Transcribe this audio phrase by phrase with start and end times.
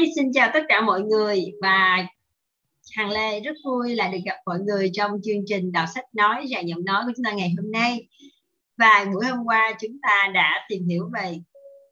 [0.00, 2.06] Hi, xin chào tất cả mọi người và
[2.96, 6.46] Hằng Lê rất vui là được gặp mọi người trong chương trình đọc sách nói
[6.50, 8.08] và giọng nói của chúng ta ngày hôm nay.
[8.78, 11.38] Và buổi hôm qua chúng ta đã tìm hiểu về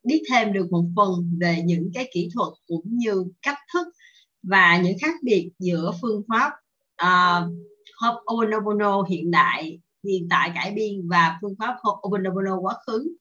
[0.04, 3.86] biết thêm được một phần về những cái kỹ thuật cũng như cách thức
[4.42, 6.52] và những khác biệt giữa phương pháp
[6.96, 13.16] ờ, uh, Ho'oponopono hiện đại hiện tại cải biên và phương pháp Ho'oponopono quá khứ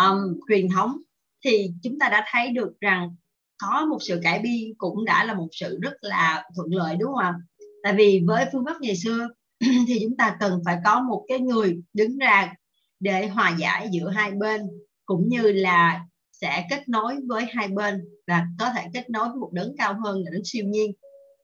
[0.00, 0.96] um, truyền thống
[1.44, 3.16] thì chúng ta đã thấy được rằng
[3.60, 7.08] có một sự cải biên cũng đã là một sự rất là thuận lợi, đúng
[7.08, 7.34] không ạ?
[7.82, 9.28] Tại vì với phương pháp ngày xưa
[9.60, 12.54] thì chúng ta cần phải có một cái người đứng ra
[13.00, 14.60] để hòa giải giữa hai bên,
[15.04, 16.00] cũng như là
[16.32, 19.94] sẽ kết nối với hai bên và có thể kết nối với một đấng cao
[20.04, 20.92] hơn là đấng siêu nhiên.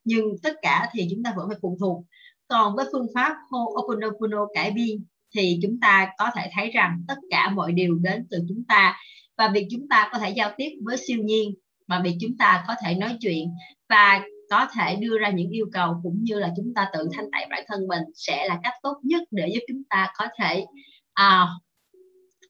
[0.04, 2.04] Nhưng tất cả thì chúng ta vẫn phải phụ thuộc.
[2.48, 5.04] Còn với phương pháp Ho'oponopono cải biên
[5.34, 8.96] thì chúng ta có thể thấy rằng tất cả mọi điều đến từ chúng ta
[9.38, 11.54] và việc chúng ta có thể giao tiếp với siêu nhiên
[11.86, 13.48] mà vì chúng ta có thể nói chuyện
[13.88, 17.30] và có thể đưa ra những yêu cầu cũng như là chúng ta tự thanh
[17.32, 20.64] tẩy bản thân mình sẽ là cách tốt nhất để giúp chúng ta có thể
[21.12, 21.48] à,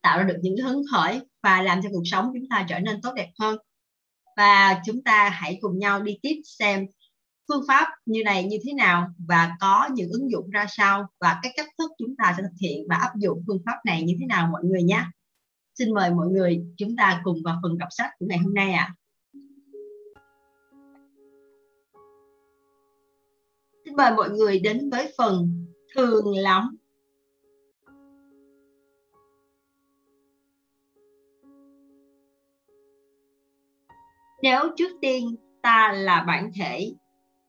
[0.02, 3.00] tạo ra được những hứng khởi và làm cho cuộc sống chúng ta trở nên
[3.02, 3.58] tốt đẹp hơn
[4.36, 6.86] và chúng ta hãy cùng nhau đi tiếp xem
[7.48, 11.40] phương pháp như này như thế nào và có những ứng dụng ra sao và
[11.42, 14.14] cái cách thức chúng ta sẽ thực hiện và áp dụng phương pháp này như
[14.20, 15.04] thế nào mọi người nhé
[15.78, 18.72] xin mời mọi người chúng ta cùng vào phần đọc sách của ngày hôm nay
[18.72, 18.94] ạ à.
[23.86, 26.76] Xin mời mọi người đến với phần thường lắm.
[34.42, 36.92] Nếu trước tiên ta là bản thể,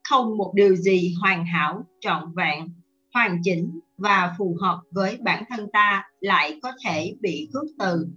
[0.10, 2.70] không một điều gì hoàn hảo, trọn vẹn,
[3.14, 8.08] hoàn chỉnh và phù hợp với bản thân ta lại có thể bị khước từ.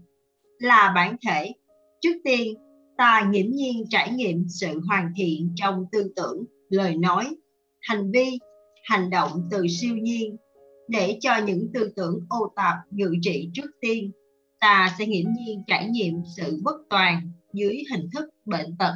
[0.59, 1.53] Là bản thể,
[2.01, 2.55] trước tiên
[2.97, 7.35] ta nghiễm nhiên trải nghiệm sự hoàn thiện trong tư tưởng, lời nói
[7.81, 8.39] hành vi,
[8.85, 10.37] hành động từ siêu nhiên
[10.89, 14.11] để cho những tư tưởng ô tạp dự trị trước tiên.
[14.61, 18.95] Ta sẽ nghiễm nhiên trải nghiệm sự bất toàn dưới hình thức bệnh tật,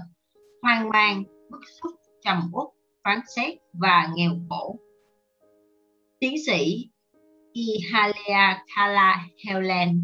[0.62, 1.92] hoang mang, bức xúc,
[2.24, 2.68] trầm uất,
[3.04, 4.78] phán xét và nghèo khổ.
[6.20, 6.88] Tiến sĩ
[7.52, 10.02] Ihalia Kala Helen.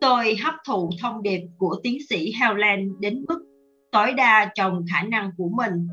[0.00, 3.44] Tôi hấp thụ thông điệp của tiến sĩ Helen đến mức
[3.92, 5.88] tối đa trong khả năng của mình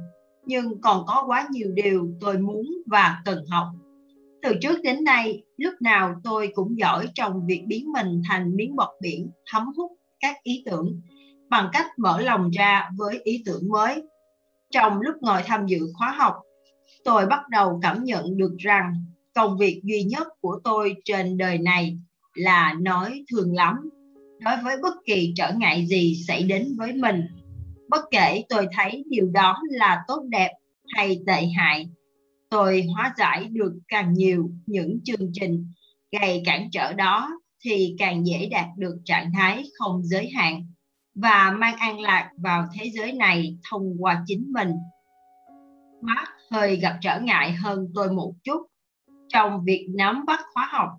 [0.46, 3.68] nhưng còn có quá nhiều điều tôi muốn và cần học.
[4.42, 8.76] Từ trước đến nay, lúc nào tôi cũng giỏi trong việc biến mình thành miếng
[8.76, 11.02] bọt biển thấm hút các ý tưởng
[11.50, 14.04] bằng cách mở lòng ra với ý tưởng mới.
[14.72, 16.36] Trong lúc ngồi tham dự khóa học,
[17.04, 18.94] tôi bắt đầu cảm nhận được rằng
[19.36, 21.98] công việc duy nhất của tôi trên đời này
[22.36, 23.76] là nói thường lắm
[24.40, 27.22] đối với bất kỳ trở ngại gì xảy đến với mình
[27.90, 30.52] bất kể tôi thấy điều đó là tốt đẹp
[30.88, 31.90] hay tệ hại,
[32.50, 35.72] tôi hóa giải được càng nhiều những chương trình.
[36.22, 37.30] Gây cản trở đó
[37.66, 40.66] thì càng dễ đạt được trạng thái không giới hạn
[41.16, 44.72] và mang an lạc vào thế giới này thông qua chính mình.
[46.02, 48.62] Mark hơi gặp trở ngại hơn tôi một chút.
[49.28, 50.90] Trong việc nắm bắt khóa học,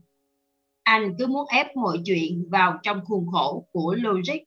[0.83, 4.43] anh cứ muốn ép mọi chuyện vào trong khuôn khổ của logic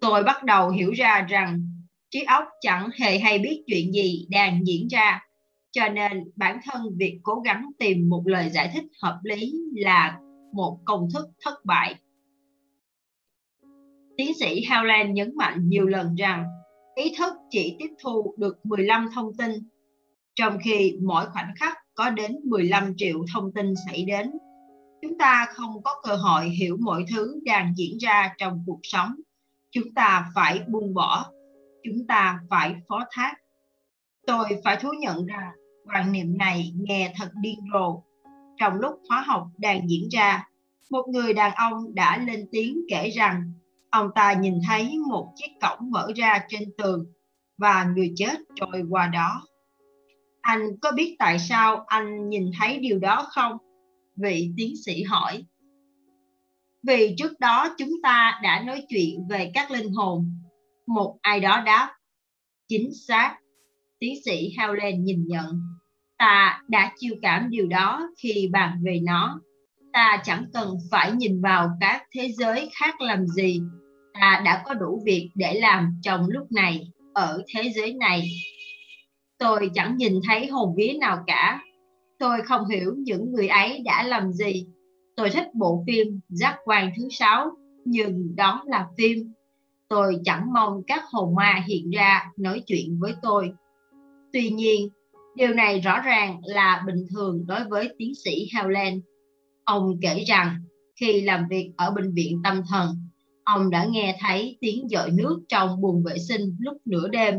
[0.00, 1.62] tôi bắt đầu hiểu ra rằng
[2.10, 5.20] trí óc chẳng hề hay biết chuyện gì đang diễn ra.
[5.72, 10.18] Cho nên bản thân việc cố gắng tìm một lời giải thích hợp lý là
[10.52, 11.94] một công thức thất bại.
[14.16, 16.44] Tiến sĩ Howland nhấn mạnh nhiều lần rằng
[16.96, 19.50] ý thức chỉ tiếp thu được 15 thông tin,
[20.34, 24.30] trong khi mỗi khoảnh khắc có đến 15 triệu thông tin xảy đến.
[25.02, 29.14] Chúng ta không có cơ hội hiểu mọi thứ đang diễn ra trong cuộc sống
[29.78, 31.26] chúng ta phải buông bỏ,
[31.84, 33.34] chúng ta phải phó thác.
[34.26, 35.50] Tôi phải thú nhận rằng
[35.86, 38.02] quan niệm này nghe thật điên rồ.
[38.56, 40.48] Trong lúc khóa học đang diễn ra,
[40.90, 43.52] một người đàn ông đã lên tiếng kể rằng
[43.90, 47.06] ông ta nhìn thấy một chiếc cổng mở ra trên tường
[47.58, 49.42] và người chết trôi qua đó.
[50.40, 53.56] Anh có biết tại sao anh nhìn thấy điều đó không?
[54.16, 55.44] Vị tiến sĩ hỏi
[56.88, 60.40] vì trước đó chúng ta đã nói chuyện về các linh hồn.
[60.86, 61.94] Một ai đó đáp,
[62.68, 63.36] chính xác.
[63.98, 65.60] Tiến sĩ Howland nhìn nhận,
[66.18, 69.40] ta đã chiêu cảm điều đó khi bàn về nó.
[69.92, 73.60] Ta chẳng cần phải nhìn vào các thế giới khác làm gì.
[74.20, 78.30] Ta đã có đủ việc để làm trong lúc này, ở thế giới này.
[79.38, 81.60] Tôi chẳng nhìn thấy hồn vía nào cả.
[82.18, 84.66] Tôi không hiểu những người ấy đã làm gì
[85.18, 87.50] tôi thích bộ phim giác quan thứ sáu
[87.84, 89.32] nhưng đó là phim
[89.88, 93.52] tôi chẳng mong các hồn ma hiện ra nói chuyện với tôi.
[94.32, 94.88] Tuy nhiên,
[95.36, 99.00] điều này rõ ràng là bình thường đối với tiến sĩ Howland.
[99.64, 100.56] Ông kể rằng
[101.00, 102.88] khi làm việc ở bệnh viện tâm thần,
[103.44, 107.34] ông đã nghe thấy tiếng dội nước trong buồng vệ sinh lúc nửa đêm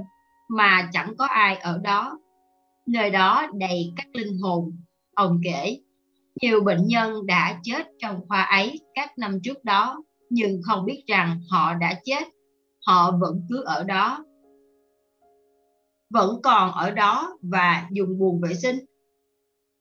[0.49, 2.19] mà chẳng có ai ở đó.
[2.87, 4.77] Nơi đó đầy các linh hồn.
[5.15, 5.79] Ông kể,
[6.41, 11.03] nhiều bệnh nhân đã chết trong khoa ấy các năm trước đó, nhưng không biết
[11.07, 12.23] rằng họ đã chết.
[12.85, 14.25] Họ vẫn cứ ở đó.
[16.09, 18.79] Vẫn còn ở đó và dùng buồn vệ sinh.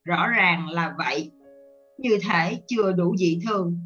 [0.04, 1.30] Rõ ràng là vậy.
[1.98, 3.78] Như thể chưa đủ dị thường,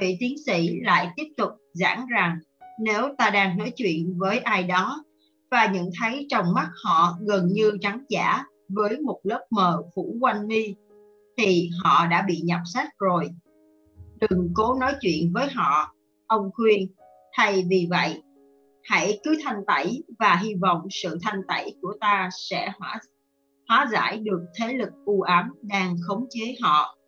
[0.00, 2.38] vị tiến sĩ lại tiếp tục giảng rằng
[2.80, 5.04] nếu ta đang nói chuyện với ai đó
[5.50, 10.16] và nhận thấy trong mắt họ gần như trắng giả với một lớp mờ phủ
[10.20, 10.74] quanh mi
[11.38, 13.28] thì họ đã bị nhập sách rồi.
[14.20, 15.94] Đừng cố nói chuyện với họ,
[16.26, 16.88] ông khuyên.
[17.32, 18.22] Thay vì vậy,
[18.84, 23.00] hãy cứ thanh tẩy và hy vọng sự thanh tẩy của ta sẽ hóa
[23.68, 26.98] hóa giải được thế lực u ám đang khống chế họ.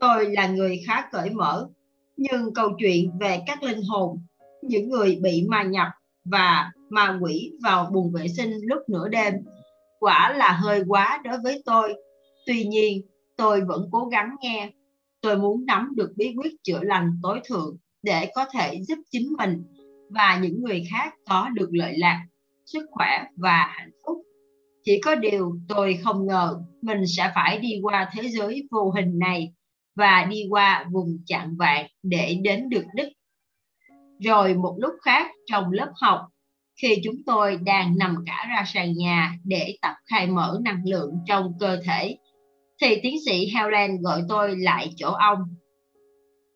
[0.00, 1.68] Tôi là người khá cởi mở,
[2.16, 4.18] nhưng câu chuyện về các linh hồn,
[4.62, 5.88] những người bị ma nhập
[6.24, 9.34] và ma quỷ vào buồng vệ sinh lúc nửa đêm
[10.00, 11.94] quả là hơi quá đối với tôi
[12.46, 13.02] Tuy nhiên,
[13.36, 14.70] tôi vẫn cố gắng nghe.
[15.20, 19.32] Tôi muốn nắm được bí quyết chữa lành tối thượng để có thể giúp chính
[19.38, 19.62] mình
[20.10, 22.24] và những người khác có được lợi lạc,
[22.66, 24.18] sức khỏe và hạnh phúc.
[24.84, 29.18] Chỉ có điều tôi không ngờ mình sẽ phải đi qua thế giới vô hình
[29.18, 29.52] này
[29.96, 33.12] và đi qua vùng chạng vạn để đến được đích.
[34.20, 36.20] Rồi một lúc khác trong lớp học,
[36.82, 41.10] khi chúng tôi đang nằm cả ra sàn nhà để tập khai mở năng lượng
[41.26, 42.16] trong cơ thể
[42.82, 45.38] thì tiến sĩ Helen gọi tôi lại chỗ ông.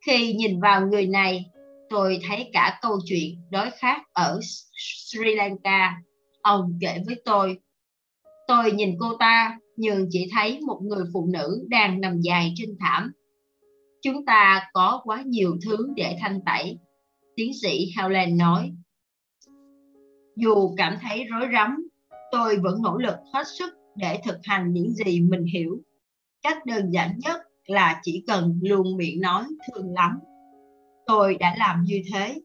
[0.06, 1.44] Khi nhìn vào người này,
[1.90, 4.40] tôi thấy cả câu chuyện đối khác ở
[4.72, 5.96] Sri Lanka.
[6.42, 7.58] Ông kể với tôi.
[8.48, 12.76] Tôi nhìn cô ta nhưng chỉ thấy một người phụ nữ đang nằm dài trên
[12.80, 13.12] thảm.
[14.02, 16.78] Chúng ta có quá nhiều thứ để thanh tẩy,
[17.36, 18.70] tiến sĩ Helen nói.
[20.36, 21.88] Dù cảm thấy rối rắm,
[22.32, 25.82] tôi vẫn nỗ lực hết sức để thực hành những gì mình hiểu
[26.42, 30.18] cách đơn giản nhất là chỉ cần luôn miệng nói thương lắm,
[31.06, 32.40] tôi đã làm như thế.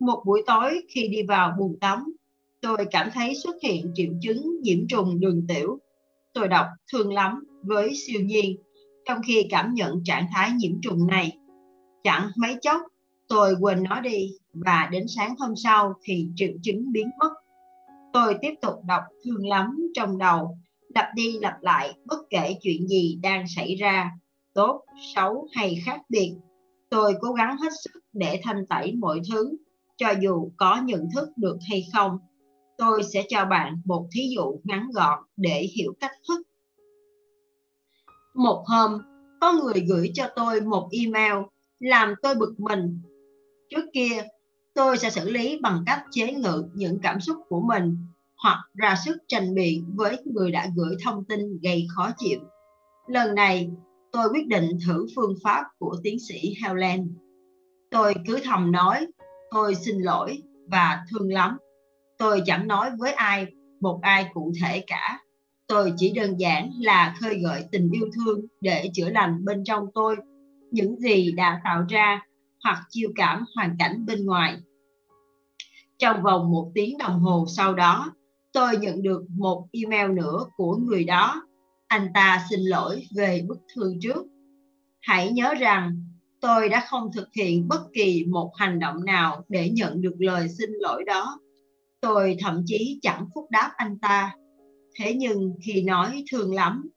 [0.00, 2.14] Một buổi tối khi đi vào buồng tắm,
[2.60, 5.78] tôi cảm thấy xuất hiện triệu chứng nhiễm trùng đường tiểu.
[6.34, 8.56] Tôi đọc thương lắm với siêu nhiên,
[9.08, 11.38] trong khi cảm nhận trạng thái nhiễm trùng này.
[12.04, 12.80] Chẳng mấy chốc,
[13.28, 17.30] tôi quên nó đi và đến sáng hôm sau thì triệu chứng biến mất.
[18.12, 20.58] Tôi tiếp tục đọc thương lắm trong đầu
[20.94, 24.10] lặp đi lặp lại bất kể chuyện gì đang xảy ra,
[24.54, 24.84] tốt,
[25.14, 26.34] xấu hay khác biệt.
[26.90, 29.56] Tôi cố gắng hết sức để thanh tẩy mọi thứ,
[29.96, 32.18] cho dù có nhận thức được hay không.
[32.78, 36.42] Tôi sẽ cho bạn một thí dụ ngắn gọn để hiểu cách thức.
[38.34, 38.98] Một hôm,
[39.40, 41.34] có người gửi cho tôi một email
[41.78, 43.00] làm tôi bực mình.
[43.70, 44.22] Trước kia,
[44.74, 47.96] tôi sẽ xử lý bằng cách chế ngự những cảm xúc của mình
[48.42, 52.40] hoặc ra sức tranh biện với người đã gửi thông tin gây khó chịu.
[53.08, 53.70] Lần này,
[54.12, 57.14] tôi quyết định thử phương pháp của tiến sĩ Helen.
[57.90, 59.06] Tôi cứ thầm nói,
[59.50, 61.58] tôi xin lỗi và thương lắm.
[62.18, 63.46] Tôi chẳng nói với ai,
[63.80, 65.20] một ai cụ thể cả.
[65.66, 69.86] Tôi chỉ đơn giản là khơi gợi tình yêu thương để chữa lành bên trong
[69.94, 70.16] tôi
[70.70, 72.22] những gì đã tạo ra
[72.64, 74.56] hoặc chiêu cảm hoàn cảnh bên ngoài.
[75.98, 78.12] Trong vòng một tiếng đồng hồ sau đó,
[78.52, 81.42] tôi nhận được một email nữa của người đó.
[81.86, 84.26] Anh ta xin lỗi về bức thư trước.
[85.00, 86.04] Hãy nhớ rằng
[86.40, 90.48] tôi đã không thực hiện bất kỳ một hành động nào để nhận được lời
[90.48, 91.40] xin lỗi đó.
[92.00, 94.34] Tôi thậm chí chẳng phúc đáp anh ta.
[94.98, 96.90] Thế nhưng khi nói thương lắm,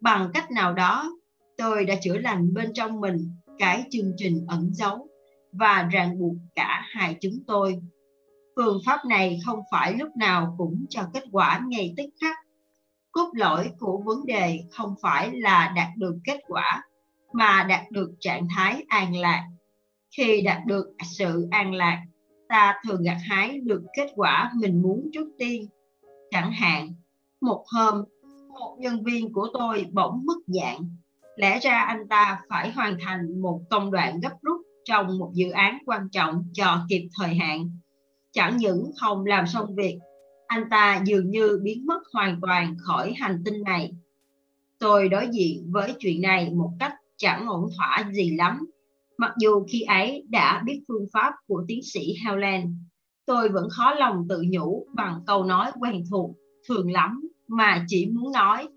[0.00, 1.12] bằng cách nào đó,
[1.56, 5.08] tôi đã chữa lành bên trong mình cái chương trình ẩn giấu
[5.52, 7.76] và ràng buộc cả hai chúng tôi
[8.56, 12.36] phương pháp này không phải lúc nào cũng cho kết quả ngay tức khắc.
[13.12, 16.82] Cốt lõi của vấn đề không phải là đạt được kết quả,
[17.32, 19.48] mà đạt được trạng thái an lạc.
[20.16, 22.02] Khi đạt được sự an lạc,
[22.48, 25.66] ta thường gặt hái được kết quả mình muốn trước tiên.
[26.30, 26.94] Chẳng hạn,
[27.40, 28.04] một hôm,
[28.48, 30.80] một nhân viên của tôi bỗng mất dạng.
[31.36, 35.50] Lẽ ra anh ta phải hoàn thành một công đoạn gấp rút trong một dự
[35.50, 37.70] án quan trọng cho kịp thời hạn.
[38.32, 39.98] Chẳng những không làm xong việc,
[40.46, 43.92] anh ta dường như biến mất hoàn toàn khỏi hành tinh này.
[44.78, 48.58] Tôi đối diện với chuyện này một cách chẳng ổn thỏa gì lắm.
[49.18, 52.76] Mặc dù khi ấy đã biết phương pháp của tiến sĩ Helen,
[53.26, 56.30] tôi vẫn khó lòng tự nhủ bằng câu nói quen thuộc,
[56.68, 58.68] thường lắm mà chỉ muốn nói,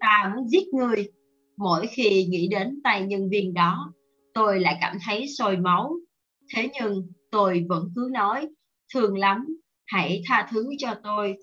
[0.00, 1.08] ta muốn giết người.
[1.56, 3.92] Mỗi khi nghĩ đến tay nhân viên đó,
[4.34, 5.96] tôi lại cảm thấy sôi máu.
[6.54, 8.48] Thế nhưng tôi vẫn cứ nói,
[8.94, 9.46] thường lắm,
[9.86, 11.36] hãy tha thứ cho tôi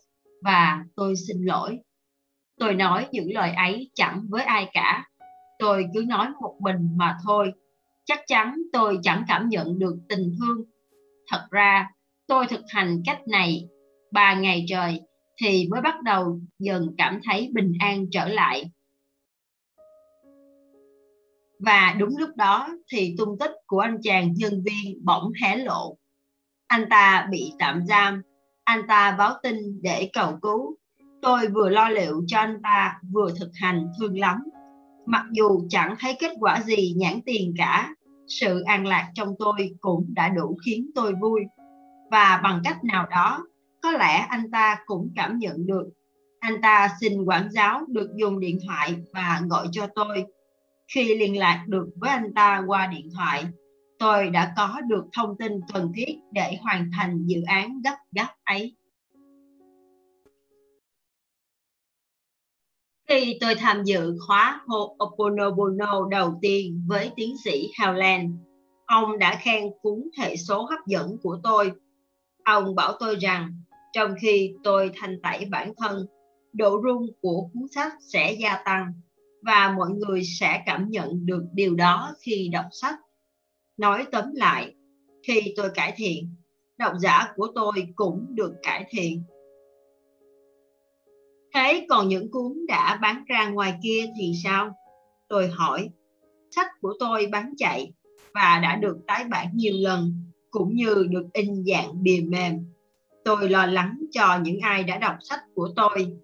[0.44, 1.80] và tôi xin lỗi.
[2.60, 5.06] Tôi nói những lời ấy chẳng với ai cả.
[5.60, 7.52] Tôi cứ nói một mình mà thôi.
[8.06, 10.64] Chắc chắn tôi chẳng cảm nhận được tình thương.
[11.32, 11.90] Thật ra,
[12.28, 13.68] tôi thực hành cách này
[14.12, 15.02] ba ngày trời
[15.42, 18.72] thì mới bắt đầu dần cảm thấy bình an trở lại.
[21.60, 25.98] Và đúng lúc đó thì tung tích của anh chàng nhân viên bỗng hé lộ.
[26.68, 28.22] Anh ta bị tạm giam,
[28.64, 30.76] anh ta báo tin để cầu cứu.
[31.22, 34.44] Tôi vừa lo liệu cho anh ta vừa thực hành thương lắm.
[35.06, 37.94] Mặc dù chẳng thấy kết quả gì nhãn tiền cả,
[38.28, 41.42] sự an lạc trong tôi cũng đã đủ khiến tôi vui.
[42.12, 43.46] Và bằng cách nào đó,
[43.82, 45.86] có lẽ anh ta cũng cảm nhận được.
[46.40, 50.26] Anh ta xin quản giáo được dùng điện thoại và gọi cho tôi.
[50.94, 53.46] Khi liên lạc được với anh ta qua điện thoại,
[54.00, 58.36] tôi đã có được thông tin cần thiết để hoàn thành dự án gấp gáp
[58.44, 58.76] ấy.
[63.08, 68.38] Khi tôi tham dự khóa Ho'oponopono đầu tiên với tiến sĩ Howland,
[68.86, 71.72] ông đã khen cuốn hệ số hấp dẫn của tôi.
[72.44, 73.62] Ông bảo tôi rằng
[73.94, 76.06] trong khi tôi thanh tẩy bản thân,
[76.54, 78.94] độ rung của cuốn sách sẽ gia tăng
[79.42, 82.96] và mọi người sẽ cảm nhận được điều đó khi đọc sách.
[83.78, 84.76] Nói tóm lại,
[85.24, 86.36] khi tôi cải thiện,
[86.78, 89.24] độc giả của tôi cũng được cải thiện.
[91.54, 94.76] Thế còn những cuốn đã bán ra ngoài kia thì sao?
[95.28, 95.90] Tôi hỏi.
[96.52, 97.94] Sách của tôi bán chạy
[98.34, 100.14] và đã được tái bản nhiều lần,
[100.52, 102.66] cũng như được in dạng bìa mềm.
[103.26, 106.18] Tôi lo lắng cho những ai đã đọc sách của tôi.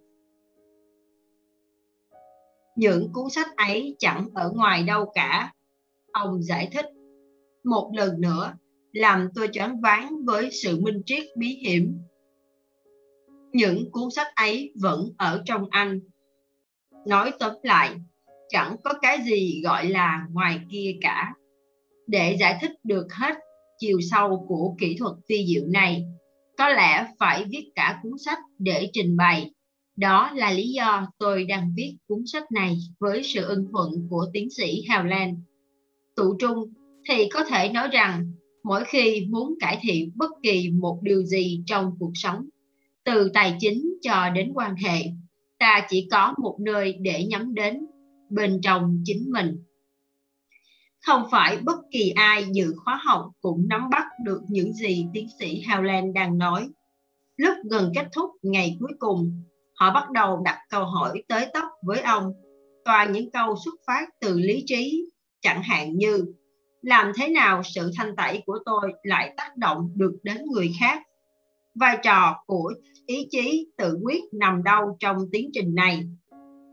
[2.76, 5.54] Những cuốn sách ấy chẳng ở ngoài đâu cả.
[6.12, 6.86] Ông giải thích.
[7.64, 8.54] Một lần nữa,
[8.92, 11.98] làm tôi choáng váng với sự minh triết bí hiểm.
[13.54, 16.00] Những cuốn sách ấy vẫn ở trong anh.
[17.08, 17.96] Nói tóm lại
[18.50, 21.34] chẳng có cái gì gọi là ngoài kia cả.
[22.08, 23.34] Để giải thích được hết
[23.80, 26.06] chiều sâu của kỹ thuật phi diệu này
[26.58, 29.52] có lẽ phải viết cả cuốn sách để trình bày.
[29.96, 34.26] Đó là lý do tôi đang viết cuốn sách này với sự ưng thuận của
[34.34, 35.42] tiến sĩ Hào Lan.
[36.16, 36.74] Tụ trung
[37.10, 38.32] thì có thể nói rằng
[38.64, 42.46] mỗi khi muốn cải thiện bất kỳ một điều gì trong cuộc sống
[43.04, 45.04] từ tài chính cho đến quan hệ
[45.60, 47.86] ta chỉ có một nơi để nhắm đến
[48.30, 49.64] bên trong chính mình
[51.06, 55.28] không phải bất kỳ ai dự khóa học cũng nắm bắt được những gì tiến
[55.40, 56.70] sĩ Howland đang nói.
[57.38, 59.44] Lúc gần kết thúc ngày cuối cùng,
[59.76, 62.34] họ bắt đầu đặt câu hỏi tới tóc với ông,
[62.86, 65.06] toàn những câu xuất phát từ lý trí,
[65.42, 66.26] chẳng hạn như
[66.84, 71.04] làm thế nào sự thanh tẩy của tôi lại tác động được đến người khác?
[71.76, 72.74] Vai trò của
[73.06, 76.04] ý chí tự quyết nằm đâu trong tiến trình này?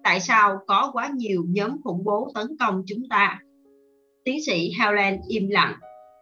[0.04, 3.40] Tại sao có quá nhiều nhóm khủng bố tấn công chúng ta?
[4.24, 5.74] Tiến sĩ helen im lặng.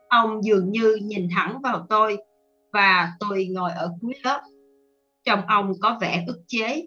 [0.08, 2.16] Ông dường như nhìn thẳng vào tôi
[2.72, 4.40] và tôi ngồi ở cuối lớp.
[5.24, 6.86] Trong ông có vẻ ức chế.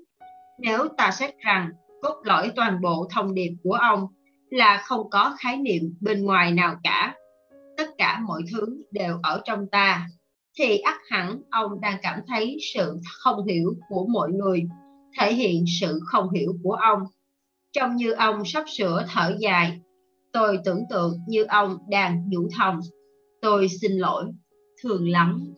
[0.59, 1.69] Nếu ta xét rằng
[2.01, 4.07] cốt lõi toàn bộ thông điệp của ông
[4.51, 7.15] là không có khái niệm bên ngoài nào cả.
[7.77, 10.07] Tất cả mọi thứ đều ở trong ta.
[10.57, 14.63] Thì ắt hẳn, ông đang cảm thấy sự không hiểu của mọi người,
[15.19, 16.99] thể hiện sự không hiểu của ông.
[17.71, 19.81] Trông như ông sắp sửa thở dài.
[20.33, 22.79] Tôi tưởng tượng như ông đang nhủ thầm.
[23.41, 24.25] Tôi xin lỗi.
[24.83, 25.53] Thường lắm.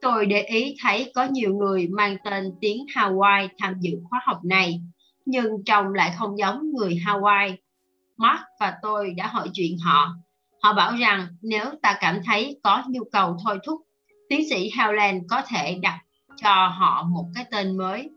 [0.00, 4.38] Tôi để ý thấy có nhiều người mang tên tiếng Hawaii tham dự khóa học
[4.44, 4.80] này,
[5.26, 7.54] nhưng trông lại không giống người Hawaii.
[8.16, 10.14] Mark và tôi đã hỏi chuyện họ
[10.62, 13.80] họ bảo rằng nếu ta cảm thấy có nhu cầu thôi thúc
[14.28, 16.00] tiến sĩ Howland có thể đặt
[16.36, 18.10] cho họ một cái tên mới.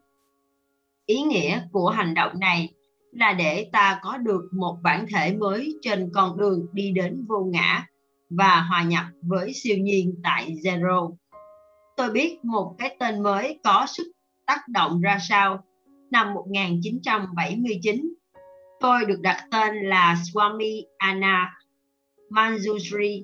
[1.05, 2.69] Ý nghĩa của hành động này
[3.11, 7.39] là để ta có được một bản thể mới trên con đường đi đến vô
[7.39, 7.85] ngã
[8.29, 11.15] và hòa nhập với siêu nhiên tại Zero.
[11.97, 14.11] Tôi biết một cái tên mới có sức
[14.45, 15.63] tác động ra sao.
[16.11, 18.13] Năm 1979,
[18.79, 21.53] tôi được đặt tên là Swami Anna
[22.29, 23.23] Manjushri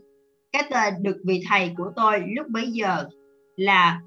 [0.52, 3.06] cái tên được vị thầy của tôi lúc bấy giờ
[3.56, 4.02] là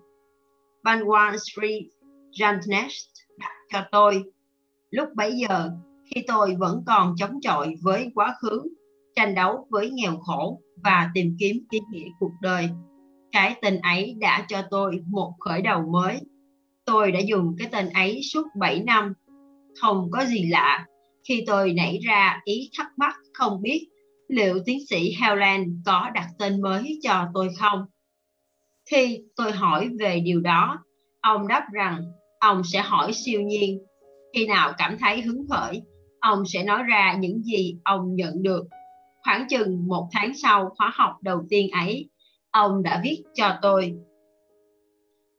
[0.85, 1.88] Banwan Sri
[2.33, 3.07] Jantanesh
[3.38, 4.25] đặt cho tôi.
[4.91, 5.71] Lúc bấy giờ,
[6.05, 8.62] khi tôi vẫn còn chống chọi với quá khứ,
[9.17, 12.69] tranh đấu với nghèo khổ và tìm kiếm ý nghĩa cuộc đời.
[13.33, 16.21] Cái tên ấy đã cho tôi một khởi đầu mới.
[16.85, 19.12] Tôi đã dùng cái tên ấy suốt 7 năm.
[19.81, 20.87] Không có gì lạ
[21.28, 23.88] khi tôi nảy ra ý thắc mắc không biết
[24.28, 27.85] liệu tiến sĩ Howland có đặt tên mới cho tôi không.
[28.90, 30.78] Khi tôi hỏi về điều đó,
[31.21, 32.02] ông đáp rằng
[32.38, 33.78] ông sẽ hỏi siêu nhiên.
[34.35, 35.83] Khi nào cảm thấy hứng khởi,
[36.21, 38.64] ông sẽ nói ra những gì ông nhận được.
[39.25, 42.09] Khoảng chừng một tháng sau khóa học đầu tiên ấy,
[42.50, 43.95] ông đã viết cho tôi.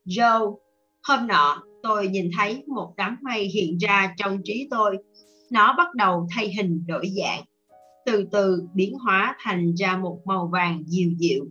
[0.05, 0.55] Joe,
[1.03, 4.97] hôm nọ tôi nhìn thấy một đám mây hiện ra trong trí tôi.
[5.51, 7.43] Nó bắt đầu thay hình đổi dạng,
[8.05, 11.45] từ từ biến hóa thành ra một màu vàng dịu dịu.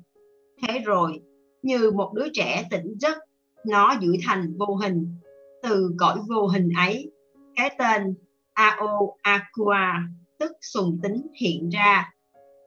[0.62, 1.20] Thế rồi,
[1.62, 3.18] như một đứa trẻ tỉnh giấc,
[3.66, 5.16] nó giữ thành vô hình.
[5.62, 7.10] Từ cõi vô hình ấy,
[7.56, 8.14] cái tên
[8.52, 10.02] Ao Aqua,
[10.38, 12.12] tức sùng tính hiện ra.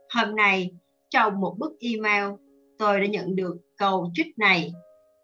[0.09, 0.71] Hôm nay,
[1.09, 2.25] trong một bức email,
[2.77, 4.73] tôi đã nhận được câu trích này.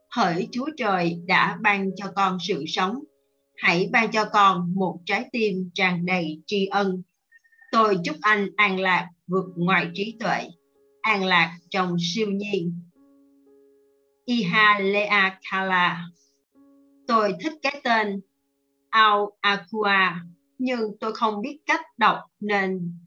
[0.10, 3.04] Hỡi Chúa Trời đã ban cho con sự sống,
[3.58, 7.04] hãy ban cho con một trái tim tràn đầy tri ân.
[7.72, 10.48] Tôi chúc anh an lạc vượt ngoài trí tuệ,
[11.02, 12.82] an lạc trong siêu nhiên.
[14.26, 16.06] Iha Lea Kala
[17.08, 18.22] Tôi thích cái tên
[18.90, 20.22] Ao Aqua
[20.58, 22.98] nhưng tôi không biết cách đọc nên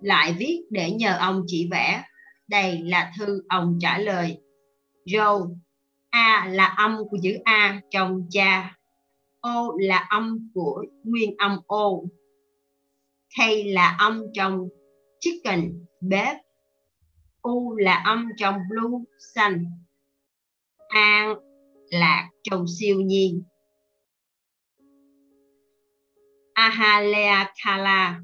[0.00, 2.02] lại viết để nhờ ông chỉ vẽ.
[2.48, 4.38] Đây là thư ông trả lời.
[5.06, 5.56] Joe,
[6.10, 8.75] A là âm của chữ A trong cha.
[9.46, 11.90] O là âm của nguyên âm O.
[13.36, 14.68] K là âm trong
[15.20, 16.36] chicken, bếp.
[17.42, 18.98] U là âm trong blue,
[19.34, 19.64] xanh.
[20.88, 21.34] An
[21.90, 23.42] lạc trong siêu nhiên.
[26.52, 28.20] Ahalea Kala.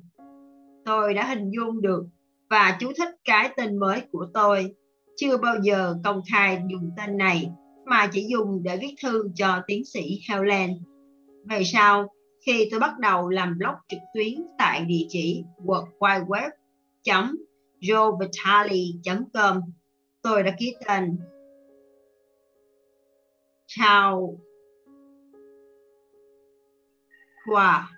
[0.85, 2.05] Tôi đã hình dung được
[2.51, 4.75] và chú thích cái tên mới của tôi.
[5.17, 7.51] Chưa bao giờ công khai dùng tên này
[7.87, 10.92] mà chỉ dùng để viết thư cho tiến sĩ Helen.
[11.45, 12.09] Về sau,
[12.47, 16.51] khi tôi bắt đầu làm blog trực tuyến tại địa chỉ world wide web
[17.81, 19.61] joevitali.com
[20.23, 21.19] tôi đã ký tên
[23.67, 24.39] chào
[27.47, 27.91] hòa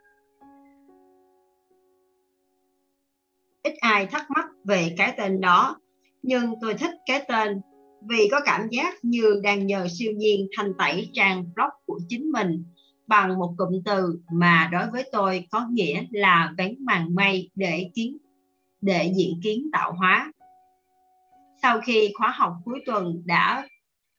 [3.62, 5.80] ít ai thắc mắc về cái tên đó
[6.22, 7.60] nhưng tôi thích cái tên
[8.08, 12.30] vì có cảm giác như đang nhờ siêu nhiên thanh tẩy trang blog của chính
[12.32, 12.64] mình
[13.06, 17.90] bằng một cụm từ mà đối với tôi có nghĩa là vén màn mây để
[17.94, 18.16] kiến
[18.80, 20.32] để diễn kiến tạo hóa.
[21.62, 23.68] Sau khi khóa học cuối tuần đã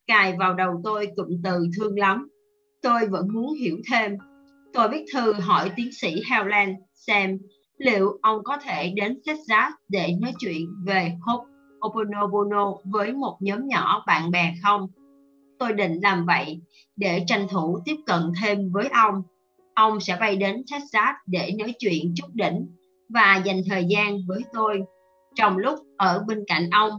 [0.07, 2.27] cài vào đầu tôi cụm từ thương lắm,
[2.81, 4.17] tôi vẫn muốn hiểu thêm.
[4.73, 7.39] Tôi viết thư hỏi tiến sĩ Howland xem
[7.77, 11.45] liệu ông có thể đến Texas để nói chuyện về hốt
[11.87, 14.87] Oponopono với một nhóm nhỏ bạn bè không?
[15.59, 16.59] Tôi định làm vậy
[16.95, 19.23] để tranh thủ tiếp cận thêm với ông.
[19.73, 22.67] Ông sẽ bay đến Texas để nói chuyện chút đỉnh
[23.09, 24.81] và dành thời gian với tôi.
[25.35, 26.91] Trong lúc ở bên cạnh ông,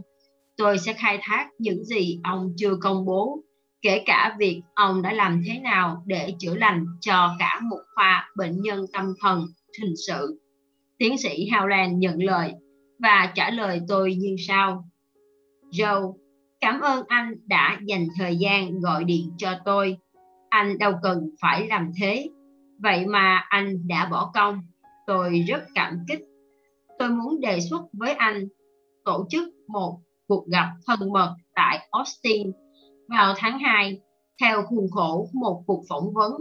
[0.57, 3.39] tôi sẽ khai thác những gì ông chưa công bố,
[3.81, 8.29] kể cả việc ông đã làm thế nào để chữa lành cho cả một khoa
[8.35, 9.45] bệnh nhân tâm thần
[9.81, 10.41] hình sự.
[10.97, 12.53] Tiến sĩ Howland nhận lời
[12.99, 14.89] và trả lời tôi như sau.
[15.71, 16.13] Joe,
[16.61, 19.97] cảm ơn anh đã dành thời gian gọi điện cho tôi.
[20.49, 22.29] Anh đâu cần phải làm thế.
[22.79, 24.61] Vậy mà anh đã bỏ công.
[25.07, 26.21] Tôi rất cảm kích.
[26.99, 28.47] Tôi muốn đề xuất với anh
[29.05, 32.51] tổ chức một cuộc gặp thân mật tại Austin
[33.07, 34.01] vào tháng 2
[34.41, 36.31] theo khuôn khổ một cuộc phỏng vấn,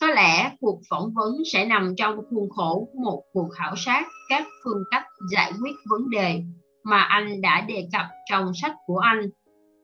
[0.00, 4.46] có lẽ cuộc phỏng vấn sẽ nằm trong khuôn khổ một cuộc khảo sát các
[4.64, 6.42] phương cách giải quyết vấn đề
[6.84, 9.20] mà anh đã đề cập trong sách của anh.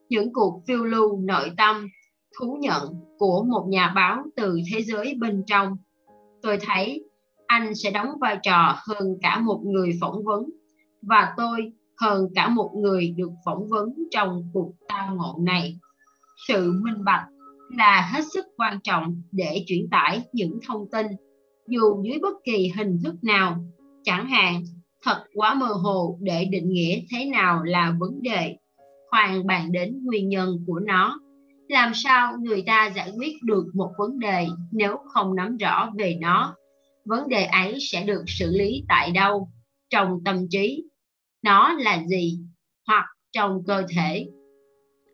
[0.09, 1.89] Những cuộc phiêu lưu nội tâm,
[2.39, 2.83] thú nhận
[3.19, 5.77] của một nhà báo từ thế giới bên trong.
[6.43, 7.05] Tôi thấy
[7.47, 10.45] anh sẽ đóng vai trò hơn cả một người phỏng vấn
[11.03, 15.79] và tôi hơn cả một người được phỏng vấn trong cuộc tao ngộ này.
[16.49, 17.25] Sự minh bạch
[17.77, 21.07] là hết sức quan trọng để chuyển tải những thông tin
[21.69, 23.65] dù dưới bất kỳ hình thức nào
[24.03, 24.63] chẳng hạn
[25.03, 28.57] thật quá mơ hồ để định nghĩa thế nào là vấn đề
[29.13, 31.21] khoan bàn đến nguyên nhân của nó.
[31.69, 36.19] Làm sao người ta giải quyết được một vấn đề nếu không nắm rõ về
[36.21, 36.55] nó?
[37.05, 39.49] Vấn đề ấy sẽ được xử lý tại đâu?
[39.91, 40.85] Trong tâm trí.
[41.43, 42.39] Nó là gì?
[42.87, 44.27] Hoặc trong cơ thể.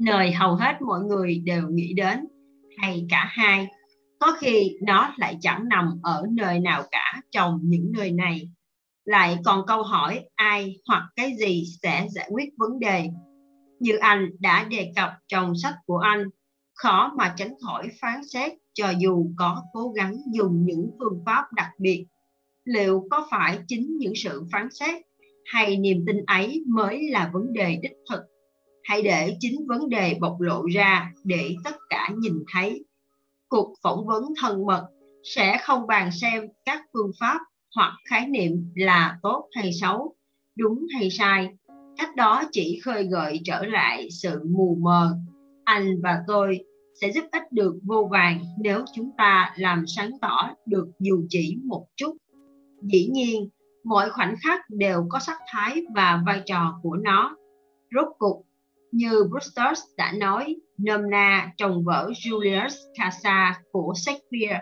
[0.00, 2.26] Nơi hầu hết mọi người đều nghĩ đến,
[2.78, 3.66] hay cả hai.
[4.20, 8.48] Có khi nó lại chẳng nằm ở nơi nào cả trong những nơi này.
[9.04, 13.08] Lại còn câu hỏi ai hoặc cái gì sẽ giải quyết vấn đề.
[13.80, 16.24] Như anh đã đề cập trong sách của anh,
[16.74, 21.52] khó mà tránh khỏi phán xét cho dù có cố gắng dùng những phương pháp
[21.52, 22.06] đặc biệt.
[22.64, 25.02] Liệu có phải chính những sự phán xét
[25.44, 28.20] hay niềm tin ấy mới là vấn đề đích thực?
[28.84, 32.84] Hãy để chính vấn đề bộc lộ ra để tất cả nhìn thấy.
[33.48, 34.88] Cuộc phỏng vấn thân mật
[35.24, 37.38] sẽ không bàn xem các phương pháp
[37.74, 40.14] hoặc khái niệm là tốt hay xấu,
[40.56, 41.48] đúng hay sai.
[41.98, 45.16] Cách đó chỉ khơi gợi trở lại sự mù mờ.
[45.64, 46.58] Anh và tôi
[47.00, 51.56] sẽ giúp ích được vô vàng nếu chúng ta làm sáng tỏ được dù chỉ
[51.64, 52.16] một chút.
[52.82, 53.48] Dĩ nhiên,
[53.84, 57.36] mỗi khoảnh khắc đều có sắc thái và vai trò của nó.
[57.94, 58.46] Rốt cục,
[58.92, 64.60] như Brewster đã nói nôm na trong vở Julius Caesar của Shakespeare,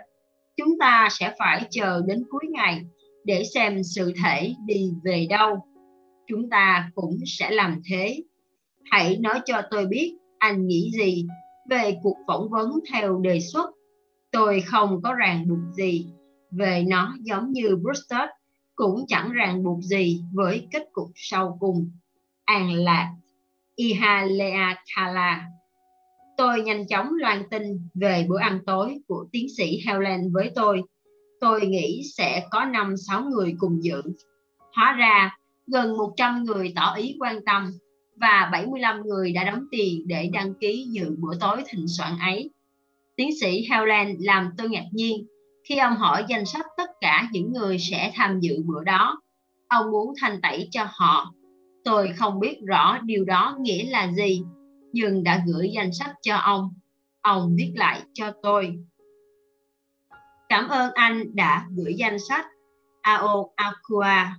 [0.57, 2.81] chúng ta sẽ phải chờ đến cuối ngày
[3.25, 5.65] để xem sự thể đi về đâu.
[6.27, 8.23] Chúng ta cũng sẽ làm thế.
[8.91, 11.25] Hãy nói cho tôi biết anh nghĩ gì
[11.69, 13.69] về cuộc phỏng vấn theo đề xuất.
[14.31, 16.05] Tôi không có ràng buộc gì
[16.51, 18.27] về nó giống như Brewster
[18.75, 21.91] cũng chẳng ràng buộc gì với kết cục sau cùng.
[22.45, 23.13] An lạc
[23.75, 25.47] Ihalea Kala.
[26.37, 30.81] Tôi nhanh chóng loan tin về bữa ăn tối của tiến sĩ Helen với tôi.
[31.41, 34.01] Tôi nghĩ sẽ có 5-6 người cùng dự.
[34.75, 37.71] Hóa ra, gần 100 người tỏ ý quan tâm
[38.15, 42.49] và 75 người đã đóng tiền để đăng ký dự bữa tối thịnh soạn ấy.
[43.15, 45.27] Tiến sĩ Howland làm tôi ngạc nhiên
[45.69, 49.21] khi ông hỏi danh sách tất cả những người sẽ tham dự bữa đó.
[49.67, 51.33] Ông muốn thanh tẩy cho họ
[51.87, 54.43] Tôi không biết rõ điều đó nghĩa là gì,
[54.91, 56.73] nhưng đã gửi danh sách cho ông.
[57.21, 58.75] Ông viết lại cho tôi.
[60.49, 62.45] Cảm ơn anh đã gửi danh sách
[63.01, 64.35] Ao Aqua.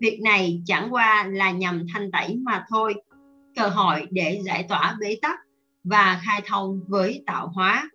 [0.00, 2.94] Việc này chẳng qua là nhằm thanh tẩy mà thôi.
[3.56, 5.38] Cơ hội để giải tỏa bế tắc
[5.84, 7.90] và khai thông với tạo hóa.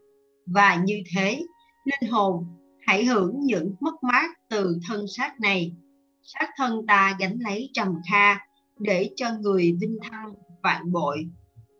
[0.46, 1.44] Và như thế,
[1.86, 2.46] linh hồn
[2.82, 5.74] hãy hưởng những mất mát từ thân xác này.
[6.22, 8.40] Xác thân ta gánh lấy trầm kha
[8.80, 11.26] để cho người vinh thăng vạn bội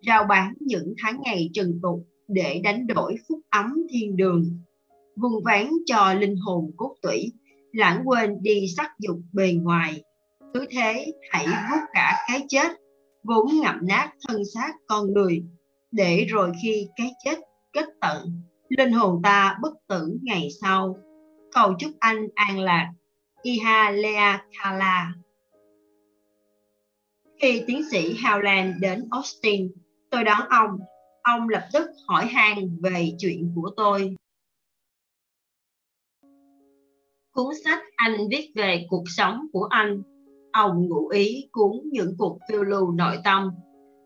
[0.08, 4.60] rao bán những tháng ngày trần tục để đánh đổi phúc ấm thiên đường
[5.16, 7.32] vùng ván cho linh hồn cốt tủy
[7.72, 10.04] lãng quên đi sắc dục bề ngoài
[10.54, 12.72] cứ thế hãy vuốt cả cái chết
[13.24, 15.44] vốn ngậm nát thân xác con người
[15.92, 17.40] để rồi khi cái chết
[17.74, 20.96] kết tận linh hồn ta bất tử ngày sau.
[21.52, 22.92] Cầu chúc anh an lạc.
[23.42, 25.14] Iha lea kala
[27.44, 29.72] khi tiến sĩ Howland đến Austin,
[30.10, 30.80] tôi đón ông.
[31.22, 34.16] Ông lập tức hỏi han về chuyện của tôi.
[37.32, 40.02] Cuốn sách anh viết về cuộc sống của anh,
[40.54, 43.50] ông ngụ ý cuốn những cuộc phiêu lưu nội tâm,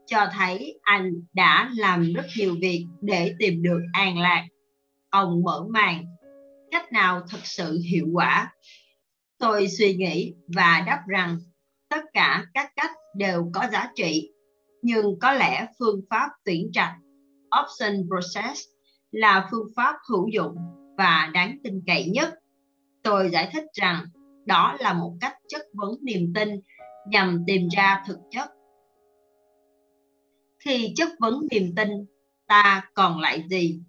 [0.06, 4.48] cho thấy anh đã làm rất nhiều việc để tìm được an lạc.
[5.10, 6.06] Ông mở màn,
[6.72, 8.54] cách nào thật sự hiệu quả?
[9.40, 11.38] Tôi suy nghĩ và đáp rằng
[11.90, 14.32] tất cả các cách đều có giá trị
[14.82, 16.94] nhưng có lẽ phương pháp tuyển trạch
[17.62, 18.62] option process
[19.12, 20.56] là phương pháp hữu dụng
[20.98, 22.34] và đáng tin cậy nhất
[23.04, 24.06] tôi giải thích rằng
[24.48, 26.50] đó là một cách chất vấn niềm tin
[27.08, 28.50] nhằm tìm ra thực chất.
[30.60, 31.90] Khi chất vấn niềm tin,
[32.48, 33.82] ta còn lại gì?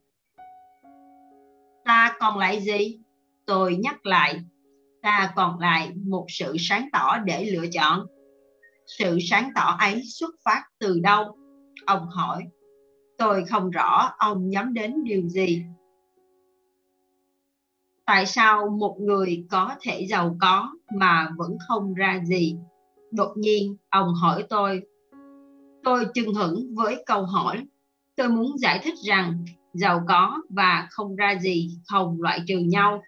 [1.85, 3.01] Ta còn lại gì?
[3.47, 4.41] Tôi nhắc lại,
[5.03, 8.07] ta còn lại một sự sáng tỏ để lựa chọn.
[8.99, 11.39] Sự sáng tỏ ấy xuất phát từ đâu?
[11.87, 12.45] Ông hỏi.
[13.19, 15.63] Tôi không rõ ông nhắm đến điều gì
[18.09, 22.57] tại sao một người có thể giàu có mà vẫn không ra gì?
[23.11, 24.83] Đột nhiên, ông hỏi tôi.
[25.85, 27.67] Tôi chưng hửng với câu hỏi.
[28.17, 29.45] Tôi muốn giải thích rằng,
[29.75, 33.03] giàu có và không ra gì không loại trừ nhau.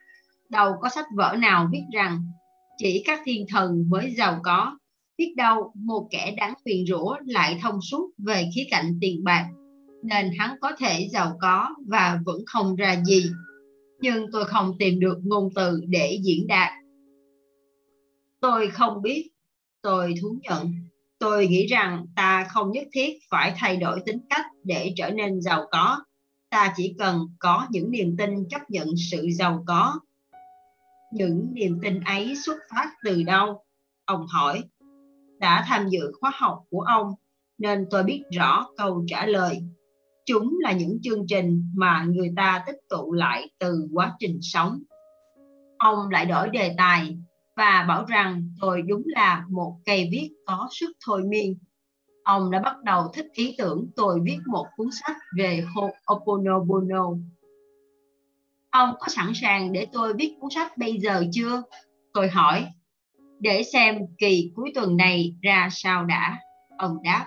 [0.49, 2.23] Đâu có sách vở nào viết rằng,
[2.79, 4.79] chỉ các thiên thần mới giàu có.
[5.19, 9.47] Biết đâu, một kẻ đáng phiền rủa lại thông suốt về khía cạnh tiền bạc.
[10.03, 13.31] Nên hắn có thể giàu có và vẫn không ra gì
[14.01, 16.73] nhưng tôi không tìm được ngôn từ để diễn đạt.
[18.41, 19.31] Tôi không biết,
[19.83, 20.73] tôi thú nhận.
[21.19, 25.41] Tôi nghĩ rằng ta không nhất thiết phải thay đổi tính cách để trở nên
[25.41, 26.05] giàu có.
[26.51, 30.01] Ta chỉ cần có những niềm tin chấp nhận sự giàu có.
[31.13, 33.65] Những niềm tin ấy xuất phát từ đâu?
[34.05, 34.63] Ông hỏi.
[35.39, 37.15] Đã tham dự khóa học của ông,
[37.59, 39.63] nên tôi biết rõ câu trả lời
[40.27, 44.79] chúng là những chương trình mà người ta tích tụ lại từ quá trình sống
[45.81, 47.19] ông lại đổi đề tài
[47.57, 51.59] và bảo rằng tôi đúng là một cây viết có sức thôi miên.
[52.25, 57.19] Ông đã bắt đầu thích ý tưởng tôi viết một cuốn sách về Ho'oponopono.
[58.71, 61.63] Ông có sẵn sàng để tôi viết cuốn sách bây giờ chưa?
[62.15, 62.67] Tôi hỏi.
[63.39, 66.39] Để xem kỳ cuối tuần này ra sao đã.
[66.79, 67.27] Ông đáp.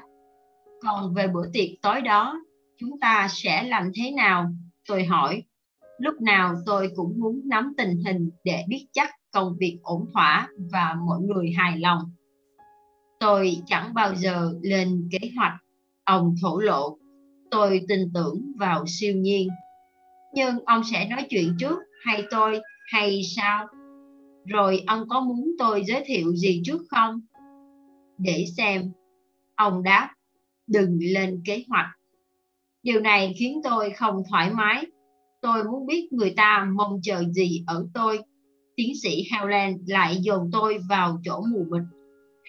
[0.82, 2.36] Còn về bữa tiệc tối đó,
[2.84, 4.52] chúng ta sẽ làm thế nào?
[4.88, 5.44] Tôi hỏi.
[6.00, 10.48] Lúc nào tôi cũng muốn nắm tình hình để biết chắc công việc ổn thỏa
[10.72, 12.00] và mọi người hài lòng.
[13.20, 15.54] Tôi chẳng bao giờ lên kế hoạch,
[16.04, 16.98] ông thổ lộ.
[17.52, 19.48] Tôi tin tưởng vào siêu nhiên.
[20.34, 23.68] Nhưng ông sẽ nói chuyện trước hay tôi hay sao?
[24.46, 27.22] Rồi ông có muốn tôi giới thiệu gì trước không?
[28.18, 28.92] Để xem.
[29.56, 30.10] Ông đáp,
[30.68, 31.90] đừng lên kế hoạch.
[32.84, 34.86] Điều này khiến tôi không thoải mái.
[35.42, 38.20] Tôi muốn biết người ta mong chờ gì ở tôi.
[38.76, 41.84] Tiến sĩ Howland lại dồn tôi vào chỗ mù mịt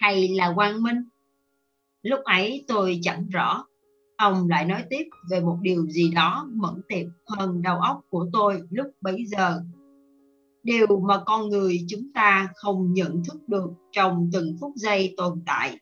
[0.01, 0.97] hay là quang minh?
[2.03, 3.65] Lúc ấy tôi chẳng rõ.
[4.17, 8.27] Ông lại nói tiếp về một điều gì đó mẫn tiệp hơn đầu óc của
[8.33, 9.61] tôi lúc bấy giờ.
[10.63, 15.43] Điều mà con người chúng ta không nhận thức được trong từng phút giây tồn
[15.47, 15.79] tại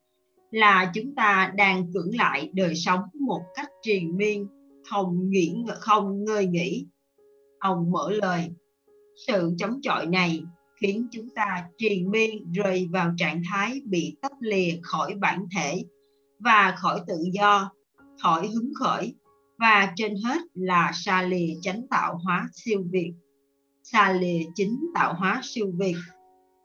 [0.52, 4.46] là chúng ta đang cưỡng lại đời sống một cách triền miên
[4.90, 6.86] không nghĩ không ngơi nghỉ
[7.58, 8.50] ông mở lời
[9.26, 10.42] sự chống chọi này
[10.80, 15.84] khiến chúng ta triền miên rơi vào trạng thái bị tách lìa khỏi bản thể
[16.38, 17.70] và khỏi tự do,
[18.22, 19.14] khỏi hứng khởi
[19.58, 23.12] và trên hết là xa lìa chánh tạo hóa siêu việt.
[23.82, 25.96] Xa lìa chính tạo hóa siêu việt.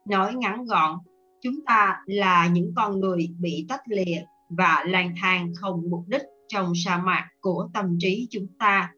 [0.08, 0.98] Nói ngắn gọn,
[1.42, 6.22] chúng ta là những con người bị tách lìa và lang thang không mục đích
[6.48, 8.92] trong sa mạc của tâm trí chúng ta.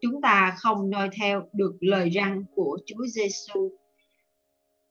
[0.00, 3.70] Chúng ta không noi theo được lời răng của Chúa Giêsu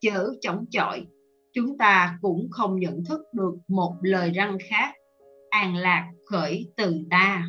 [0.02, 1.06] chớ chống chọi.
[1.54, 4.94] Chúng ta cũng không nhận thức được một lời răng khác,
[5.50, 7.46] an lạc khởi từ ta.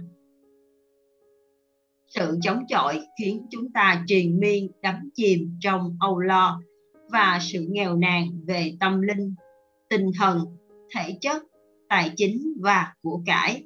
[2.09, 6.61] Sự chống chọi khiến chúng ta triền miên, đắm chìm trong âu lo
[7.13, 9.35] và sự nghèo nàn về tâm linh,
[9.91, 10.39] tinh thần,
[10.95, 11.43] thể chất,
[11.89, 13.65] tài chính và của cải.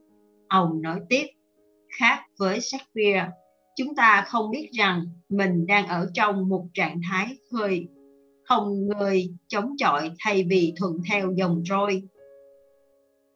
[0.49, 1.27] Ông nói tiếp,
[1.99, 3.29] khác với Shakespeare,
[3.77, 7.89] chúng ta không biết rằng mình đang ở trong một trạng thái hơi
[8.45, 12.03] không người chống chọi thay vì thuận theo dòng trôi.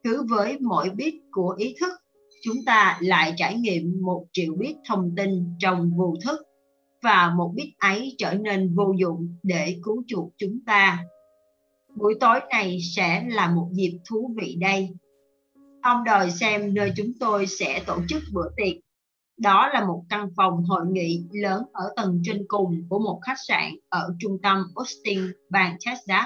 [0.05, 1.92] Cứ với mỗi bit của ý thức,
[2.44, 6.40] chúng ta lại trải nghiệm một triệu bit thông tin trong vô thức
[7.03, 11.05] và một đích ấy trở nên vô dụng để cứu chuộc chúng ta
[11.95, 14.89] buổi tối này sẽ là một dịp thú vị đây
[15.83, 18.77] ông đòi xem nơi chúng tôi sẽ tổ chức bữa tiệc
[19.39, 23.39] đó là một căn phòng hội nghị lớn ở tầng trên cùng của một khách
[23.47, 25.19] sạn ở trung tâm Austin,
[25.51, 26.25] bang Texas.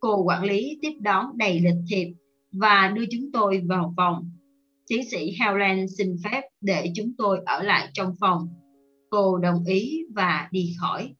[0.00, 2.08] Cô quản lý tiếp đón đầy lịch thiệp
[2.52, 4.30] và đưa chúng tôi vào phòng.
[4.86, 8.48] Tiến sĩ Helen xin phép để chúng tôi ở lại trong phòng.
[9.10, 11.14] Cô đồng ý và đi khỏi.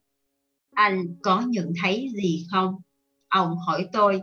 [0.74, 2.74] Anh có nhận thấy gì không?
[3.28, 4.20] Ông hỏi tôi.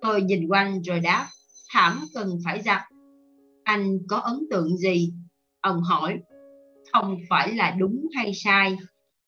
[0.00, 1.26] Tôi nhìn quanh rồi đáp,
[1.70, 2.82] thảm cần phải giặt.
[3.64, 5.12] Anh có ấn tượng gì
[5.66, 6.18] Ông hỏi,
[6.92, 8.76] không phải là đúng hay sai,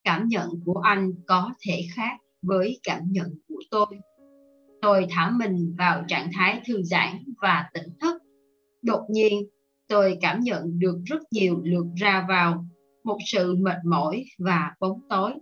[0.05, 3.87] cảm nhận của anh có thể khác với cảm nhận của tôi.
[4.83, 8.23] Tôi thả mình vào trạng thái thư giãn và tỉnh thức.
[8.83, 9.49] Đột nhiên,
[9.89, 12.67] tôi cảm nhận được rất nhiều lượt ra vào,
[13.09, 15.33] một sự mệt mỏi và bóng tối.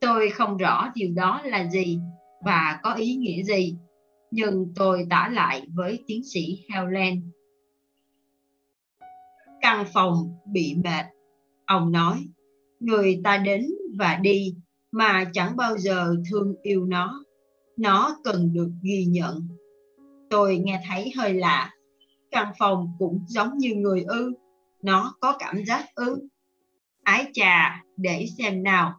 [0.00, 1.98] Tôi không rõ điều đó là gì
[2.44, 3.76] và có ý nghĩa gì,
[4.30, 7.22] nhưng tôi tả lại với tiến sĩ Helen
[9.62, 11.06] căn phòng bị mệt.
[11.66, 12.26] Ông nói,
[12.80, 13.66] người ta đến
[13.98, 14.54] và đi
[14.92, 17.24] mà chẳng bao giờ thương yêu nó.
[17.76, 19.48] Nó cần được ghi nhận.
[20.30, 21.70] Tôi nghe thấy hơi lạ.
[22.30, 24.32] Căn phòng cũng giống như người ư.
[24.82, 26.28] Nó có cảm giác ư.
[27.02, 28.94] Ái chà, để xem nào.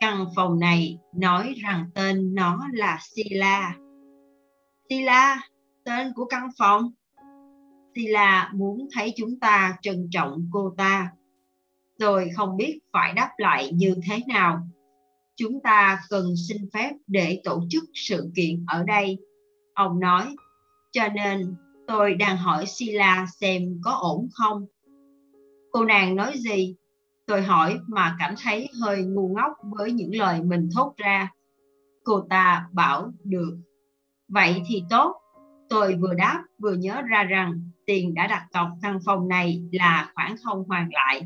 [0.00, 3.74] Căn phòng này nói rằng tên nó là Sila.
[4.88, 5.40] Sila,
[5.84, 6.92] tên của căn phòng.
[7.94, 11.10] Sila muốn thấy chúng ta trân trọng cô ta.
[11.98, 14.68] Rồi không biết phải đáp lại như thế nào.
[15.36, 19.18] Chúng ta cần xin phép để tổ chức sự kiện ở đây.
[19.74, 20.36] Ông nói
[20.92, 21.54] cho nên
[21.86, 24.66] tôi đang hỏi sila xem có ổn không
[25.72, 26.76] cô nàng nói gì
[27.26, 31.32] tôi hỏi mà cảm thấy hơi ngu ngốc với những lời mình thốt ra
[32.04, 33.58] cô ta bảo được
[34.28, 35.16] vậy thì tốt
[35.68, 40.10] tôi vừa đáp vừa nhớ ra rằng tiền đã đặt cọc căn phòng này là
[40.14, 41.22] khoản không hoàn lại.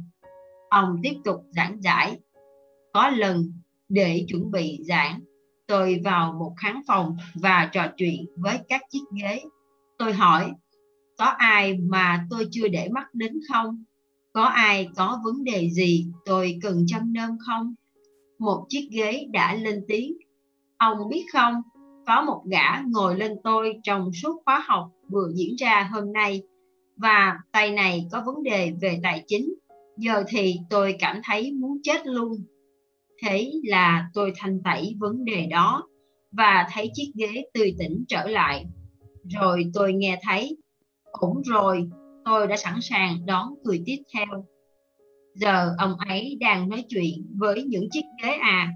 [0.69, 2.19] Ông tiếp tục giảng giải.
[2.93, 3.53] Có lần
[3.89, 5.21] để chuẩn bị giảng,
[5.67, 9.43] tôi vào một khán phòng và trò chuyện với các chiếc ghế.
[9.99, 10.53] Tôi hỏi,
[11.19, 13.85] có ai mà tôi chưa để mắt đến không?
[14.37, 17.75] Có ai có vấn đề gì tôi cần chăm nom không?
[18.39, 20.17] Một chiếc ghế đã lên tiếng.
[20.77, 21.55] Ông biết không,
[22.07, 26.43] có một gã ngồi lên tôi trong suốt khóa học vừa diễn ra hôm nay
[26.97, 29.55] và tay này có vấn đề về tài chính.
[29.97, 32.37] Giờ thì tôi cảm thấy muốn chết luôn.
[33.23, 35.89] Thế là tôi thanh tẩy vấn đề đó
[36.33, 38.65] và thấy chiếc ghế tươi tỉnh trở lại.
[39.41, 40.57] Rồi tôi nghe thấy,
[41.13, 41.89] ổn rồi,
[42.27, 44.45] tôi đã sẵn sàng đón người tiếp theo.
[45.35, 48.73] Giờ ông ấy đang nói chuyện với những chiếc ghế à.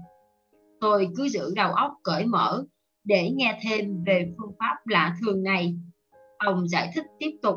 [0.79, 2.63] Tôi cứ giữ đầu óc cởi mở
[3.03, 5.75] để nghe thêm về phương pháp lạ thường này.
[6.37, 7.55] Ông giải thích tiếp tục.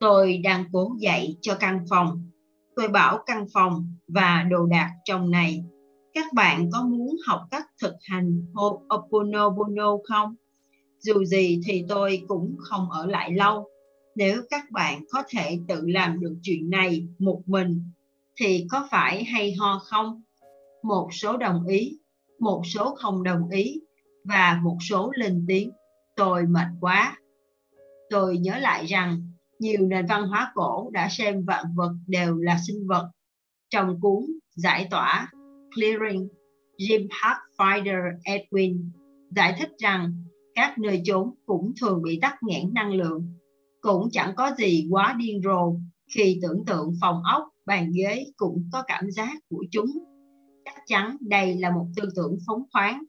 [0.00, 2.30] Tôi đang cố dạy cho căn phòng.
[2.76, 5.64] Tôi bảo căn phòng và đồ đạc trong này.
[6.14, 10.34] Các bạn có muốn học cách thực hành Ho'oponopono không?
[10.98, 13.68] Dù gì thì tôi cũng không ở lại lâu.
[14.16, 17.82] Nếu các bạn có thể tự làm được chuyện này một mình
[18.36, 20.22] thì có phải hay ho không?
[20.82, 21.98] Một số đồng ý,
[22.38, 23.80] một số không đồng ý
[24.24, 25.70] và một số lên tiếng.
[26.16, 27.18] Tôi mệt quá.
[28.10, 29.22] Tôi nhớ lại rằng
[29.58, 33.10] nhiều nền văn hóa cổ đã xem vạn vật đều là sinh vật.
[33.70, 34.24] Trong cuốn
[34.56, 35.30] Giải tỏa
[35.74, 36.28] Clearing,
[36.78, 38.90] Jim Pathfinder Edwin
[39.30, 40.24] giải thích rằng
[40.54, 43.34] các nơi chốn cũng thường bị tắc nghẽn năng lượng.
[43.84, 45.76] Cũng chẳng có gì quá điên rồ
[46.14, 49.86] khi tưởng tượng phòng ốc, bàn ghế cũng có cảm giác của chúng.
[50.64, 53.02] Chắc chắn đây là một tư tưởng phóng khoáng.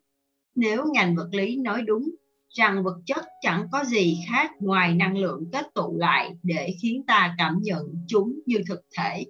[0.55, 2.09] Nếu ngành vật lý nói đúng
[2.49, 7.03] rằng vật chất chẳng có gì khác ngoài năng lượng kết tụ lại để khiến
[7.07, 9.25] ta cảm nhận chúng như thực thể,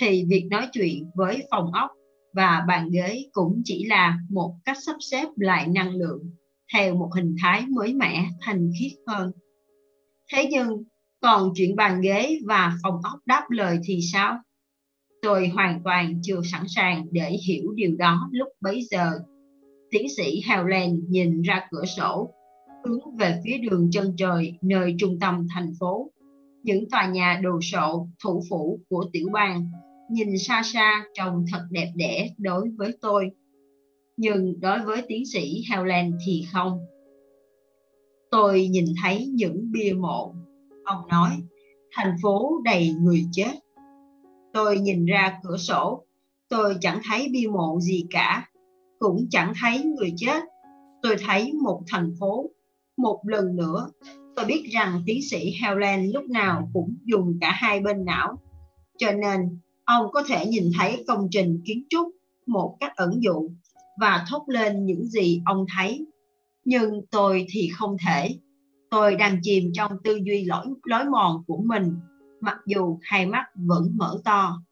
[0.00, 1.90] thì việc nói chuyện với phòng ốc
[2.32, 6.30] và bàn ghế cũng chỉ là một cách sắp xếp lại năng lượng
[6.74, 9.32] theo một hình thái mới mẻ thanh khiết hơn.
[10.32, 10.68] Thế nhưng,
[11.20, 14.38] còn chuyện bàn ghế và phòng ốc đáp lời thì sao?
[15.22, 19.10] Tôi hoàn toàn chưa sẵn sàng để hiểu điều đó lúc bấy giờ.
[19.90, 22.30] Tiến sĩ Helen nhìn ra cửa sổ,
[22.84, 26.10] hướng về phía đường chân trời nơi trung tâm thành phố.
[26.62, 29.70] Những tòa nhà đồ sộ, thủ phủ của tiểu bang,
[30.10, 33.30] nhìn xa xa trông thật đẹp đẽ đối với tôi
[34.20, 36.78] nhưng đối với tiến sĩ Helen thì không.
[38.30, 40.34] Tôi nhìn thấy những bia mộ.
[40.84, 41.30] Ông nói,
[41.92, 43.52] thành phố đầy người chết.
[44.52, 46.04] Tôi nhìn ra cửa sổ,
[46.48, 48.48] tôi chẳng thấy bia mộ gì cả,
[48.98, 50.42] cũng chẳng thấy người chết.
[51.02, 52.50] Tôi thấy một thành phố.
[52.96, 53.90] Một lần nữa,
[54.36, 58.38] tôi biết rằng tiến sĩ Helen lúc nào cũng dùng cả hai bên não.
[58.98, 62.08] Cho nên, ông có thể nhìn thấy công trình kiến trúc
[62.46, 63.50] một cách ẩn dụ
[64.00, 66.06] và thốt lên những gì ông thấy.
[66.70, 68.36] Nhưng tôi thì không thể.
[68.90, 71.96] Tôi đang chìm trong tư duy lỗi lối mòn của mình,
[72.40, 74.62] mặc dù hai mắt vẫn mở to.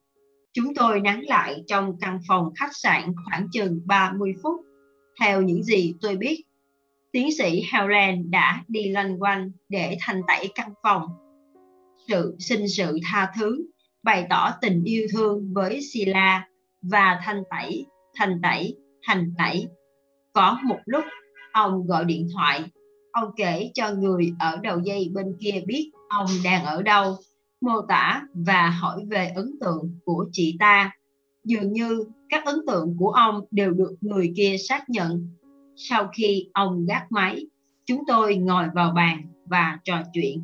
[0.53, 4.61] Chúng tôi nắng lại trong căn phòng khách sạn khoảng chừng 30 phút.
[5.21, 6.43] Theo những gì tôi biết,
[7.13, 11.09] tiến sĩ Howland đã đi loanh quanh để thanh tẩy căn phòng.
[12.09, 13.67] Sự xin sự tha thứ,
[14.03, 16.49] bày tỏ tình yêu thương với Sila
[16.83, 19.67] và thanh tẩy, thanh tẩy thanh tẩy.
[20.33, 21.05] Có một lúc,
[21.53, 22.65] ông gọi điện thoại.
[23.13, 27.17] Ông kể cho người ở đầu dây bên kia biết ông đang ở đâu,
[27.61, 30.91] mô tả và hỏi về ấn tượng của chị ta.
[31.45, 35.29] Dường như các ấn tượng của ông đều được người kia xác nhận.
[35.77, 37.47] Sau khi ông gác máy,
[37.87, 40.43] chúng tôi ngồi vào bàn và trò chuyện.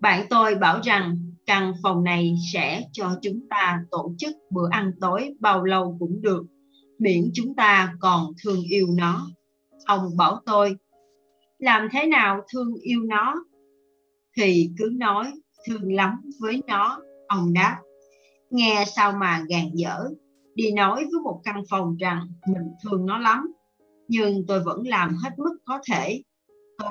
[0.00, 4.92] Bạn tôi bảo rằng căn phòng này sẽ cho chúng ta tổ chức bữa ăn
[5.00, 6.46] tối bao lâu cũng được,
[7.00, 9.26] miễn chúng ta còn thương yêu nó.
[9.84, 10.76] Ông bảo tôi,
[11.58, 13.44] làm thế nào thương yêu nó?
[14.36, 15.32] Thì cứ nói
[15.66, 17.78] thương lắm với nó, ông đáp.
[18.50, 19.96] Nghe sao mà gàn dở,
[20.54, 23.52] đi nói với một căn phòng rằng mình thương nó lắm.
[24.08, 26.22] Nhưng tôi vẫn làm hết mức có thể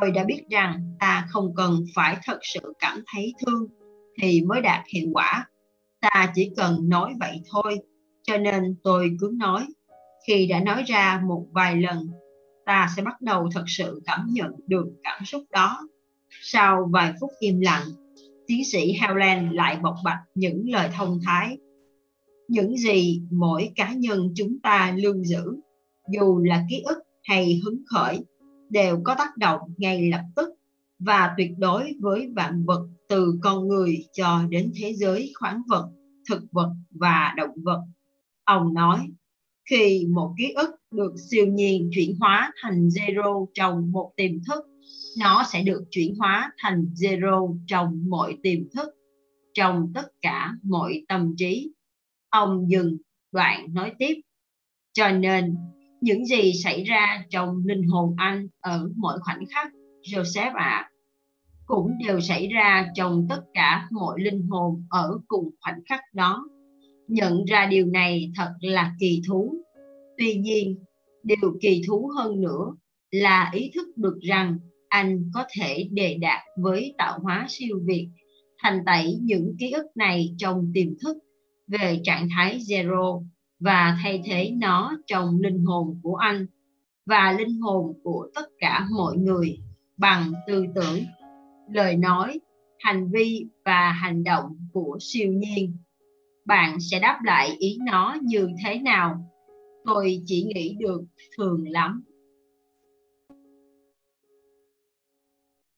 [0.01, 3.67] tôi đã biết rằng ta không cần phải thật sự cảm thấy thương
[4.21, 5.45] thì mới đạt hiệu quả
[6.01, 7.79] ta chỉ cần nói vậy thôi
[8.23, 9.67] cho nên tôi cứ nói
[10.29, 12.09] khi đã nói ra một vài lần
[12.65, 15.87] ta sẽ bắt đầu thật sự cảm nhận được cảm xúc đó
[16.41, 17.83] sau vài phút im lặng
[18.47, 21.57] tiến sĩ Howland lại bộc bạch những lời thông thái
[22.47, 25.43] những gì mỗi cá nhân chúng ta lưu giữ
[26.11, 28.19] dù là ký ức hay hứng khởi
[28.69, 30.49] đều có tác động ngay lập tức
[30.99, 35.89] và tuyệt đối với vạn vật từ con người cho đến thế giới khoáng vật,
[36.29, 37.81] thực vật và động vật.
[38.43, 38.99] Ông nói,
[39.69, 44.65] khi một ký ức được siêu nhiên chuyển hóa thành zero trong một tiềm thức
[45.19, 48.89] nó sẽ được chuyển hóa thành zero trong mọi tiềm thức
[49.53, 51.71] trong tất cả mọi tâm trí.
[52.29, 52.97] Ông dừng
[53.31, 54.21] đoạn nói tiếp
[54.93, 55.55] cho nên
[56.01, 59.71] những gì xảy ra trong linh hồn anh ở mỗi khoảnh khắc
[60.03, 60.91] joseph ạ à,
[61.65, 66.45] cũng đều xảy ra trong tất cả mọi linh hồn ở cùng khoảnh khắc đó
[67.09, 69.55] nhận ra điều này thật là kỳ thú.
[70.17, 70.83] Tuy nhiên,
[71.23, 72.75] điều kỳ thú hơn nữa
[73.11, 74.57] là ý thức được rằng
[74.87, 78.09] anh có thể đề đạt với tạo hóa siêu việt.
[78.63, 81.17] Thành tẩy những ký ức này trong tiềm thức
[81.67, 83.23] về trạng thái zero
[83.59, 86.45] và thay thế nó trong linh hồn của anh
[87.05, 89.57] và linh hồn của tất cả mọi người
[89.97, 90.99] bằng tư tưởng,
[91.73, 92.39] lời nói,
[92.79, 95.77] hành vi và hành động của siêu nhiên
[96.49, 99.25] bạn sẽ đáp lại ý nó như thế nào?
[99.85, 101.01] Tôi chỉ nghĩ được
[101.37, 102.03] thường lắm.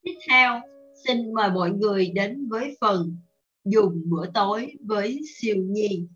[0.04, 0.62] Tiếp theo,
[1.06, 3.18] xin mời mọi người đến với phần
[3.66, 6.08] dùng bữa tối với siêu nhiên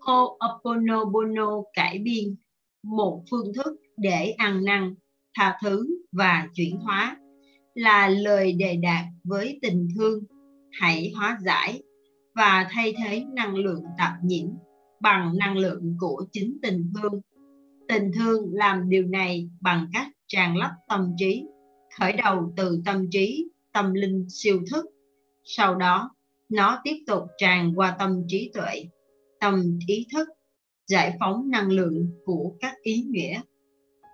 [0.00, 2.36] Ho'oponopono cải biên,
[2.82, 4.94] một phương thức để ăn năn,
[5.34, 7.16] tha thứ và chuyển hóa,
[7.74, 10.24] là lời đề đạt với tình thương.
[10.72, 11.82] Hãy hóa giải
[12.38, 14.46] và thay thế năng lượng tạp nhiễm
[15.00, 17.20] bằng năng lượng của chính tình thương.
[17.88, 21.44] Tình thương làm điều này bằng cách tràn lấp tâm trí,
[21.98, 24.86] khởi đầu từ tâm trí, tâm linh siêu thức.
[25.44, 26.10] Sau đó,
[26.48, 28.84] nó tiếp tục tràn qua tâm trí tuệ,
[29.40, 30.28] tâm ý thức,
[30.86, 33.40] giải phóng năng lượng của các ý nghĩa.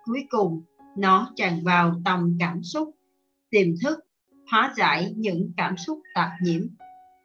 [0.05, 0.61] Cuối cùng,
[0.97, 2.89] nó tràn vào tâm cảm xúc,
[3.49, 3.99] tiềm thức,
[4.51, 6.61] hóa giải những cảm xúc tạp nhiễm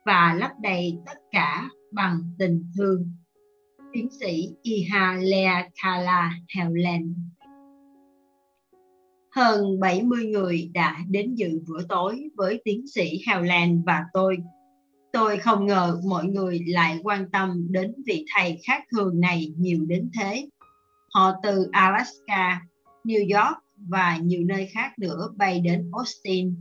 [0.04, 3.12] và lấp đầy tất cả bằng tình thương
[3.92, 7.14] tiến sĩ Iha Leakala Helen
[9.30, 14.36] hơn 70 người đã đến dự bữa tối với tiến sĩ Helen và tôi.
[15.12, 19.84] Tôi không ngờ mọi người lại quan tâm đến vị thầy khác thường này nhiều
[19.88, 20.48] đến thế.
[21.14, 22.62] Họ từ Alaska,
[23.04, 26.54] New York và nhiều nơi khác nữa bay đến Austin.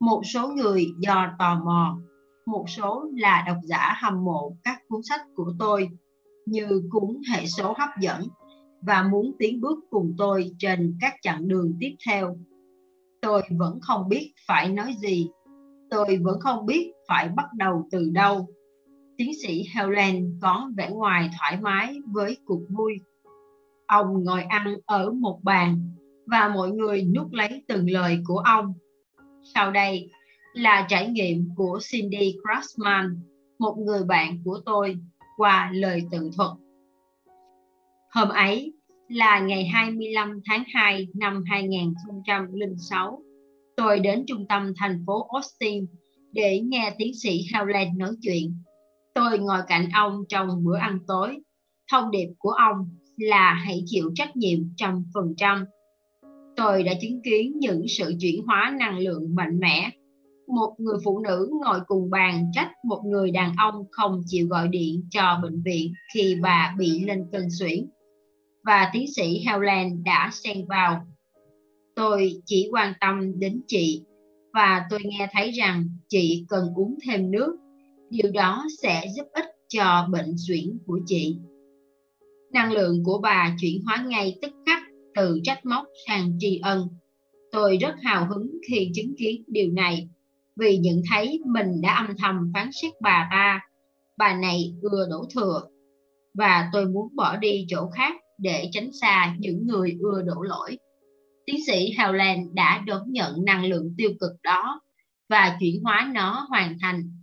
[0.00, 1.98] Một số người do tò mò,
[2.46, 5.88] một số là độc giả hâm mộ các cuốn sách của tôi,
[6.46, 8.22] như cuốn hệ số hấp dẫn
[8.82, 12.36] và muốn tiến bước cùng tôi trên các chặng đường tiếp theo.
[13.22, 15.28] Tôi vẫn không biết phải nói gì.
[15.90, 18.46] Tôi vẫn không biết phải bắt đầu từ đâu.
[19.16, 23.00] Tiến sĩ Helen có vẻ ngoài thoải mái với cuộc vui.
[23.86, 25.90] Ông ngồi ăn ở một bàn
[26.26, 28.74] và mọi người nuốt lấy từng lời của ông.
[29.54, 30.10] Sau đây
[30.52, 33.20] là trải nghiệm của Cindy Crossman,
[33.58, 34.96] một người bạn của tôi,
[35.36, 36.50] qua lời tự thuật.
[38.10, 38.72] Hôm ấy
[39.08, 43.22] là ngày 25 tháng 2 năm 2006,
[43.76, 45.86] tôi đến trung tâm thành phố Austin
[46.32, 48.54] để nghe tiến sĩ Howland nói chuyện.
[49.14, 51.38] Tôi ngồi cạnh ông trong bữa ăn tối.
[51.90, 55.64] Thông điệp của ông là hãy chịu trách nhiệm trăm phần trăm.
[56.56, 59.90] Tôi đã chứng kiến những sự chuyển hóa năng lượng mạnh mẽ.
[60.52, 64.68] Một người phụ nữ ngồi cùng bàn trách một người đàn ông không chịu gọi
[64.68, 67.86] điện cho bệnh viện khi bà bị lên cơn suyễn
[68.64, 71.06] và tiến sĩ Howland đã xen vào.
[71.96, 74.02] Tôi chỉ quan tâm đến chị
[74.52, 77.56] và tôi nghe thấy rằng chị cần uống thêm nước.
[78.10, 81.36] Điều đó sẽ giúp ích cho bệnh suyễn của chị.
[82.52, 84.82] Năng lượng của bà chuyển hóa ngay tức khắc,
[85.14, 86.88] từ trách móc sang tri ân.
[87.52, 90.08] Tôi rất hào hứng khi chứng kiến điều này
[90.56, 93.60] vì nhận thấy mình đã âm thầm phán xét bà ta.
[94.16, 95.62] Bà này ưa đổ thừa
[96.34, 100.78] và tôi muốn bỏ đi chỗ khác để tránh xa những người ưa đổ lỗi.
[101.46, 104.80] Tiến sĩ Howland đã đón nhận năng lượng tiêu cực đó
[105.28, 107.22] và chuyển hóa nó hoàn thành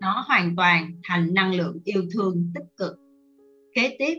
[0.00, 2.92] nó hoàn toàn thành năng lượng yêu thương tích cực.
[3.74, 4.14] Kế tiếp,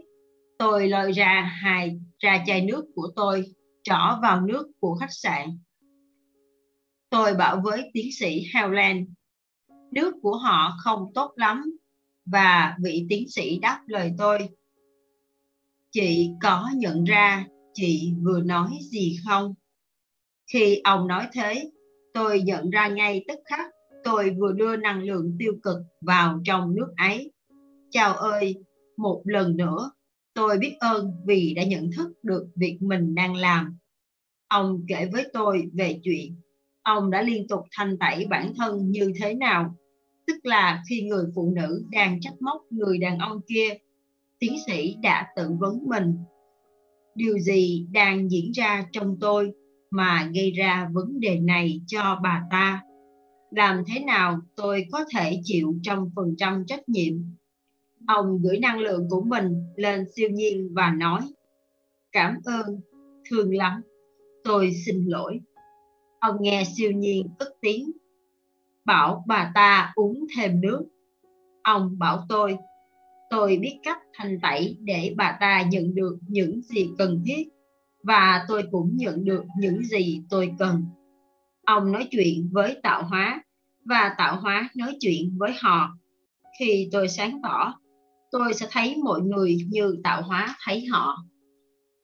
[0.59, 3.43] tôi lôi ra hai ra chai nước của tôi
[3.83, 5.59] trỏ vào nước của khách sạn.
[7.10, 9.05] Tôi bảo với tiến sĩ Howland,
[9.91, 11.78] nước của họ không tốt lắm.
[12.26, 14.49] Và vị tiến sĩ đáp lời tôi
[15.91, 19.53] chị có nhận ra chị vừa nói gì không?
[20.53, 21.72] Khi ông nói thế
[22.14, 23.66] tôi nhận ra ngay tức khắc
[24.03, 27.32] tôi vừa đưa năng lượng tiêu cực vào trong nước ấy.
[27.89, 28.55] Chào ơi
[28.97, 29.91] một lần nữa
[30.34, 33.78] tôi biết ơn vì đã nhận thức được việc mình đang làm.
[34.47, 36.36] Ông kể với tôi về chuyện
[36.88, 39.75] ông đã liên tục thanh tẩy bản thân như thế nào?
[40.27, 43.69] Tức là khi người phụ nữ đang trách móc người đàn ông kia,
[44.39, 46.13] tiến sĩ đã tự vấn mình.
[47.15, 49.51] Điều gì đang diễn ra trong tôi
[49.91, 52.81] mà gây ra vấn đề này cho bà ta?
[53.51, 57.13] Làm thế nào tôi có thể chịu trăm phần trăm trách nhiệm?
[58.07, 61.21] Ông gửi năng lượng của mình lên siêu nhiên và nói,
[62.11, 62.79] cảm ơn,
[63.29, 63.81] thương lắm,
[64.43, 65.39] tôi xin lỗi
[66.20, 67.91] ông nghe siêu nhiên, tức tiếng.
[68.86, 70.86] Bảo, bà ta uống thêm nước.
[71.63, 72.57] Ông bảo, tôi
[73.30, 77.47] tôi biết cách thanh tẩy để bà ta nhận được những gì cần thiết
[78.03, 80.86] và tôi cũng nhận được những gì tôi cần.
[81.65, 83.43] Ông nói chuyện với tạo hóa
[83.86, 85.97] và tạo hóa nói chuyện với họ.
[86.59, 87.74] Khi tôi sáng tỏ,
[88.32, 91.18] tôi sẽ thấy mọi người như tạo hóa thấy họ.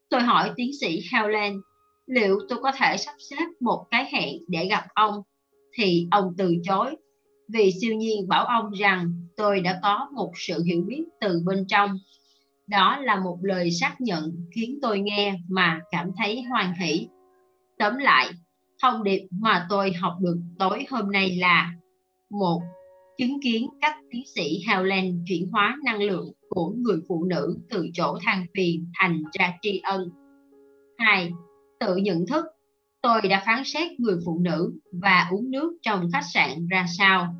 [0.09, 1.61] Tôi hỏi tiến sĩ Howland
[2.08, 5.22] liệu tôi có thể sắp xếp một cái hẹn để gặp ông?
[5.78, 6.95] Thì ông từ chối.
[7.54, 11.66] Vì siêu nhiên bảo ông rằng tôi đã có một sự hiểu biết từ bên
[11.68, 11.97] trong.
[12.68, 17.08] Đó là một lời xác nhận khiến tôi nghe mà cảm thấy hoan hỷ.
[17.78, 18.30] Tóm lại,
[18.82, 21.74] thông điệp mà tôi học được tối hôm nay là,
[22.30, 22.62] một,
[23.18, 27.89] chứng kiến các tiến sĩ Howland chuyển hóa năng lượng của người phụ nữ từ
[27.93, 30.10] chỗ than phiền thành ra tri ân.
[30.97, 31.32] hai
[31.86, 32.45] Tự nhận thức
[33.01, 37.36] tôi đã phán xét người phụ nữ và uống nước trong khách sạn ra sao.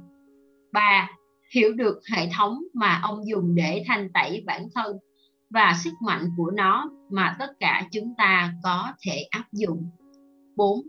[0.72, 1.10] 3.
[1.56, 4.98] Hiểu được hệ thống mà ông dùng để thanh tẩy bản thân
[5.50, 9.90] và sức mạnh của nó mà tất cả chúng ta có thể áp dụng.
[10.56, 10.80] 4.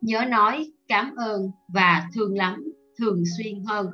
[0.00, 2.64] Nhớ nói cảm ơn và thương lắm,
[2.98, 3.90] thường xuyên hơn.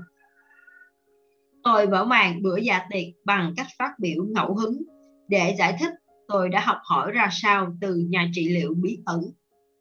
[1.62, 4.82] Tôi mở màn bữa dạ tiệc bằng cách phát biểu ngẫu hứng
[5.28, 5.92] để giải thích
[6.28, 9.20] tôi đã học hỏi ra sao từ nhà trị liệu bí ẩn.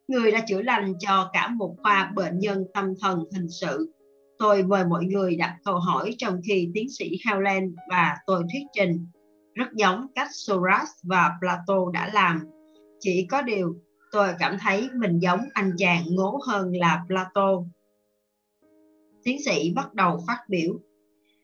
[0.07, 3.93] Người đã chữa lành cho cả một khoa bệnh nhân tâm thần hình sự.
[4.39, 8.63] Tôi mời mọi người đặt câu hỏi trong khi tiến sĩ Howland và tôi thuyết
[8.73, 9.07] trình.
[9.53, 12.39] Rất giống cách Socrates và Plato đã làm.
[12.99, 13.75] Chỉ có điều,
[14.11, 17.63] tôi cảm thấy mình giống anh chàng ngố hơn là Plato.
[19.23, 20.79] Tiến sĩ bắt đầu phát biểu.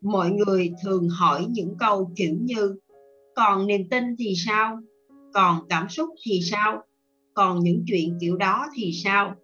[0.01, 2.75] Mọi người thường hỏi những câu kiểu như,
[3.35, 4.79] còn niềm tin thì sao?
[5.33, 6.83] Còn cảm xúc thì sao?
[7.33, 9.35] Còn những chuyện kiểu đó thì sao?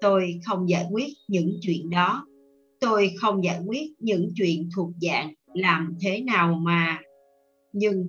[0.00, 2.26] Tôi không giải quyết những chuyện đó.
[2.80, 7.00] Tôi không giải quyết những chuyện thuộc dạng làm thế nào mà.
[7.72, 8.06] Nhưng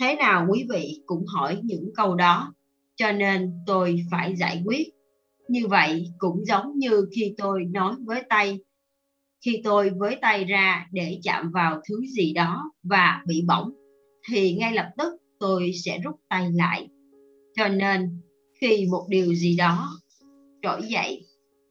[0.00, 2.54] thế nào quý vị cũng hỏi những câu đó,
[2.96, 4.88] cho nên tôi phải giải quyết.
[5.48, 8.58] Như vậy cũng giống như khi tôi nói với tay
[9.44, 13.72] khi tôi với tay ra để chạm vào thứ gì đó và bị bỏng
[14.28, 15.12] thì ngay lập tức
[15.42, 16.88] tôi sẽ rút tay lại.
[17.56, 18.20] Cho nên,
[18.60, 20.00] khi một điều gì đó
[20.62, 21.26] trỗi dậy,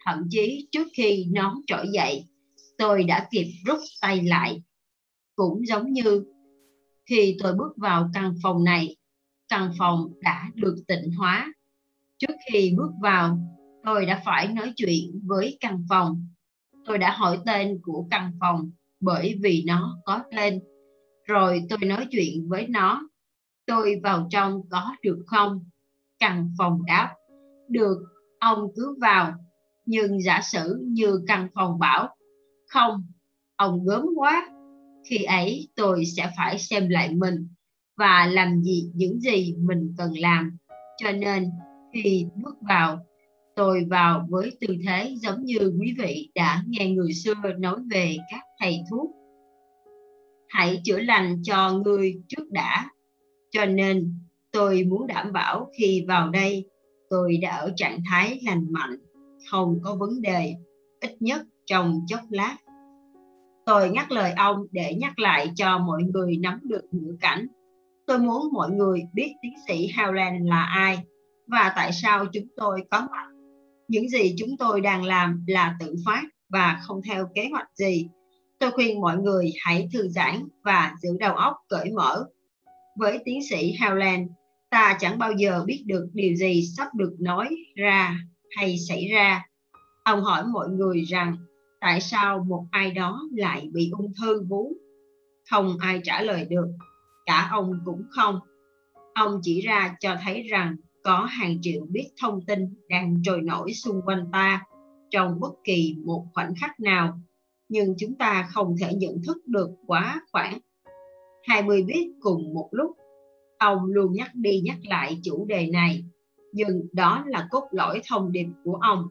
[0.05, 2.25] thậm chí trước khi nó trỗi dậy,
[2.77, 4.61] tôi đã kịp rút tay lại.
[5.35, 6.23] Cũng giống như
[7.09, 8.95] khi tôi bước vào căn phòng này,
[9.49, 11.53] căn phòng đã được tịnh hóa.
[12.17, 13.37] Trước khi bước vào,
[13.83, 16.27] tôi đã phải nói chuyện với căn phòng.
[16.85, 20.59] Tôi đã hỏi tên của căn phòng bởi vì nó có tên.
[21.27, 23.10] Rồi tôi nói chuyện với nó
[23.71, 25.65] tôi vào trong có được không?
[26.19, 27.13] Căn phòng đáp,
[27.69, 27.97] được,
[28.39, 29.33] ông cứ vào.
[29.85, 32.15] Nhưng giả sử như căn phòng bảo,
[32.67, 33.03] không,
[33.55, 34.49] ông gớm quá,
[35.09, 37.47] khi ấy tôi sẽ phải xem lại mình
[37.97, 40.57] và làm gì những gì mình cần làm.
[40.97, 41.49] Cho nên,
[41.93, 43.05] khi bước vào,
[43.55, 48.17] tôi vào với tư thế giống như quý vị đã nghe người xưa nói về
[48.31, 49.11] các thầy thuốc.
[50.47, 52.89] Hãy chữa lành cho người trước đã
[53.51, 54.13] cho nên
[54.51, 56.65] tôi muốn đảm bảo khi vào đây,
[57.09, 58.97] tôi đã ở trạng thái lành mạnh,
[59.51, 60.55] không có vấn đề,
[61.01, 62.57] ít nhất trong chốc lát.
[63.65, 67.47] Tôi ngắt lời ông để nhắc lại cho mọi người nắm được ngữ cảnh.
[68.07, 70.99] Tôi muốn mọi người biết tiến sĩ Howland là ai
[71.47, 73.27] và tại sao chúng tôi có mặt.
[73.87, 78.09] Những gì chúng tôi đang làm là tự phát và không theo kế hoạch gì.
[78.59, 82.25] Tôi khuyên mọi người hãy thư giãn và giữ đầu óc cởi mở
[83.01, 84.27] với tiến sĩ Howland
[84.69, 88.17] ta chẳng bao giờ biết được điều gì sắp được nói ra
[88.57, 89.45] hay xảy ra.
[90.03, 91.35] Ông hỏi mọi người rằng,
[91.79, 94.73] tại sao một ai đó lại bị ung thư vú?
[95.49, 96.67] Không ai trả lời được,
[97.25, 98.39] cả ông cũng không.
[99.13, 103.73] Ông chỉ ra cho thấy rằng có hàng triệu biết thông tin đang trồi nổi
[103.73, 104.63] xung quanh ta
[105.09, 107.19] trong bất kỳ một khoảnh khắc nào,
[107.69, 110.59] nhưng chúng ta không thể nhận thức được quá khoảng
[111.43, 112.91] 20 biết cùng một lúc.
[113.59, 116.03] Ông luôn nhắc đi nhắc lại chủ đề này.
[116.53, 119.07] Nhưng đó là cốt lõi thông điệp của ông.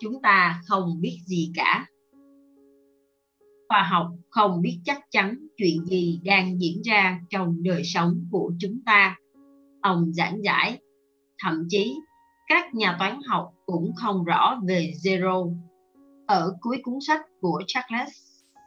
[0.00, 1.86] Chúng ta không biết gì cả.
[3.68, 8.52] Khoa học không biết chắc chắn chuyện gì đang diễn ra trong đời sống của
[8.58, 9.16] chúng ta.
[9.80, 10.78] Ông giảng giải.
[11.42, 11.96] Thậm chí,
[12.48, 15.54] các nhà toán học cũng không rõ về zero.
[16.26, 18.12] Ở cuối cuốn sách của Charles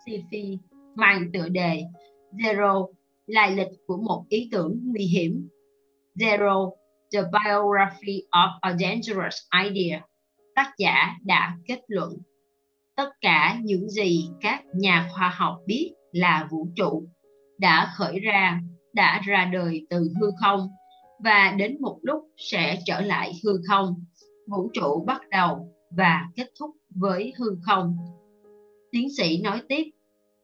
[0.05, 0.57] Sifi
[0.95, 1.83] mang tựa đề
[2.37, 2.87] Zero,
[3.27, 5.47] lai lịch của một ý tưởng nguy hiểm.
[6.15, 6.71] Zero,
[7.13, 10.01] The Biography of a Dangerous Idea.
[10.55, 12.17] Tác giả đã kết luận
[12.95, 17.07] tất cả những gì các nhà khoa học biết là vũ trụ
[17.59, 18.61] đã khởi ra,
[18.93, 20.67] đã ra đời từ hư không
[21.23, 24.05] và đến một lúc sẽ trở lại hư không.
[24.47, 27.97] Vũ trụ bắt đầu và kết thúc với hư không.
[28.91, 29.83] Tiến sĩ nói tiếp,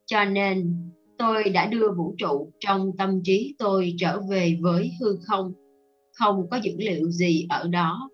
[0.05, 5.17] cho nên tôi đã đưa vũ trụ trong tâm trí tôi trở về với hư
[5.23, 5.53] không,
[6.13, 8.09] không có dữ liệu gì ở đó.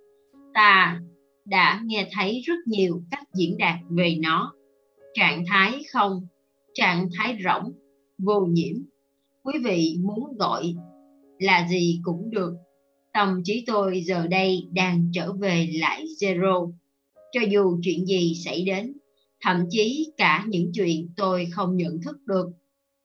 [0.54, 1.00] Ta
[1.46, 4.54] đã nghe thấy rất nhiều cách diễn đạt về nó.
[5.14, 6.28] Trạng thái không,
[6.74, 7.74] trạng thái rỗng,
[8.18, 8.76] vô nhiễm.
[9.44, 10.76] Quý vị muốn gọi
[11.40, 12.54] là gì cũng được.
[13.14, 16.72] Tâm trí tôi giờ đây đang trở về lại zero
[17.32, 18.94] cho dù chuyện gì xảy đến
[19.42, 22.48] thậm chí cả những chuyện tôi không nhận thức được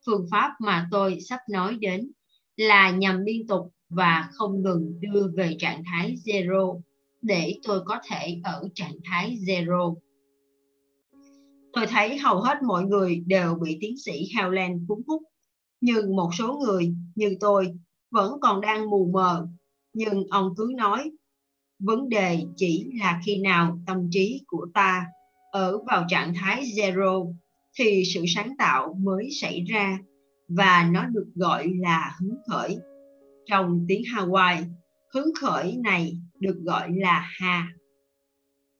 [0.06, 2.10] phương pháp mà tôi sắp nói đến
[2.56, 6.80] là nhằm liên tục và không ngừng đưa về trạng thái zero
[7.22, 9.94] để tôi có thể ở trạng thái zero.
[11.72, 15.22] Tôi thấy hầu hết mọi người đều bị tiến sĩ Howland cuốn hút,
[15.80, 17.74] nhưng một số người như tôi
[18.10, 19.48] vẫn còn đang mù mờ.
[19.92, 21.10] Nhưng ông cứ nói,
[21.78, 25.06] vấn đề chỉ là khi nào tâm trí của ta
[25.50, 27.34] ở vào trạng thái zero
[27.74, 29.98] thì sự sáng tạo mới xảy ra
[30.48, 32.78] và nó được gọi là hứng khởi.
[33.46, 34.64] Trong tiếng hawaii
[35.14, 37.68] hứng khởi này được gọi là ha.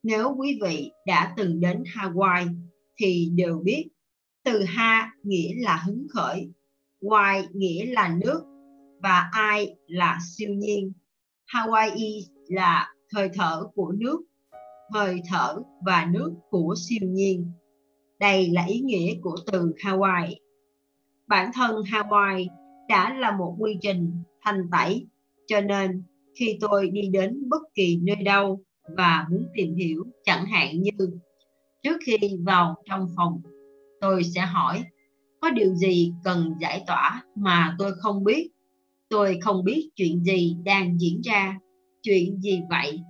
[0.02, 2.54] Nếu quý vị đã từng đến hawaii
[2.96, 3.88] thì đều biết
[4.44, 6.50] từ ha nghĩa là hứng khởi
[7.00, 8.42] y nghĩa là nước
[9.02, 10.92] và ai là siêu nhiên.
[11.46, 14.20] Hawaii là hơi thở của nước,
[14.92, 17.52] hơi thở và nước của siêu nhiên.
[18.20, 20.34] Đây là ý nghĩa của từ Hawaii.
[21.26, 22.46] Bản thân Hawaii
[22.88, 24.10] đã là một quy trình
[24.42, 25.06] thanh tẩy,
[25.46, 26.02] cho nên
[26.34, 28.60] khi tôi đi đến bất kỳ nơi đâu
[28.96, 30.90] và muốn tìm hiểu chẳng hạn như
[31.82, 32.16] trước khi
[32.46, 33.40] vào trong phòng
[34.00, 34.84] tôi sẽ hỏi
[35.40, 38.50] có điều gì cần giải tỏa mà tôi không biết?
[39.08, 41.58] Tôi không biết chuyện gì đang diễn ra
[42.02, 43.00] chuyện gì vậy?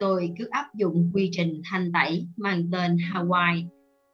[0.00, 3.64] Tôi cứ áp dụng quy trình thanh tẩy mang tên Hawaii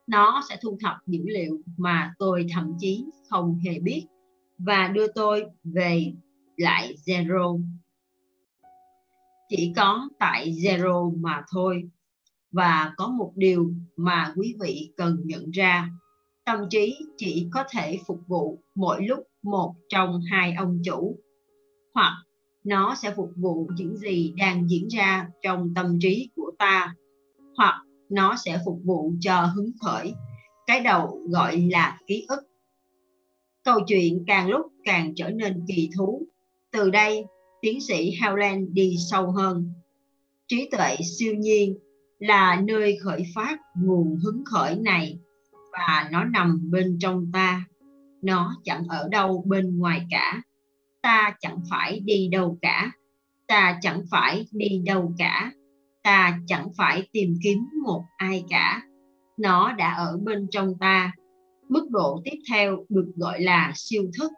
[0.07, 4.07] nó sẽ thu thập dữ liệu mà tôi thậm chí không hề biết
[4.59, 6.13] và đưa tôi về
[6.57, 7.63] lại zero.
[9.49, 11.91] Chỉ có tại zero mà thôi
[12.53, 15.91] và có một điều mà quý vị cần nhận ra.
[16.45, 21.19] Tâm trí chỉ có thể phục vụ mỗi lúc một trong hai ông chủ,
[21.95, 22.25] hoặc
[22.65, 26.95] nó sẽ phục vụ những gì đang diễn ra trong tâm trí của ta,
[27.57, 27.85] hoặc
[28.15, 30.15] nó sẽ phục vụ cho hứng khởi,
[30.67, 32.41] cái đầu gọi là ký ức.
[33.65, 36.27] Câu chuyện càng lúc càng trở nên kỳ thú.
[36.73, 37.25] Từ đây,
[37.63, 39.73] tiến sĩ Howland đi sâu hơn.
[40.49, 41.79] Trí tuệ siêu nhiên
[42.19, 45.19] là nơi khởi phát nguồn hứng khởi này,
[45.73, 47.65] và nó nằm bên trong ta.
[48.23, 50.43] Nó chẳng ở đâu bên ngoài cả.
[51.03, 52.91] Ta chẳng phải đi đâu cả.
[53.47, 55.53] Ta chẳng phải đi đâu cả
[56.05, 58.83] ta chẳng phải tìm kiếm một ai cả.
[59.37, 61.13] Nó đã ở bên trong ta.
[61.69, 64.33] Mức độ tiếp theo được gọi là siêu thức.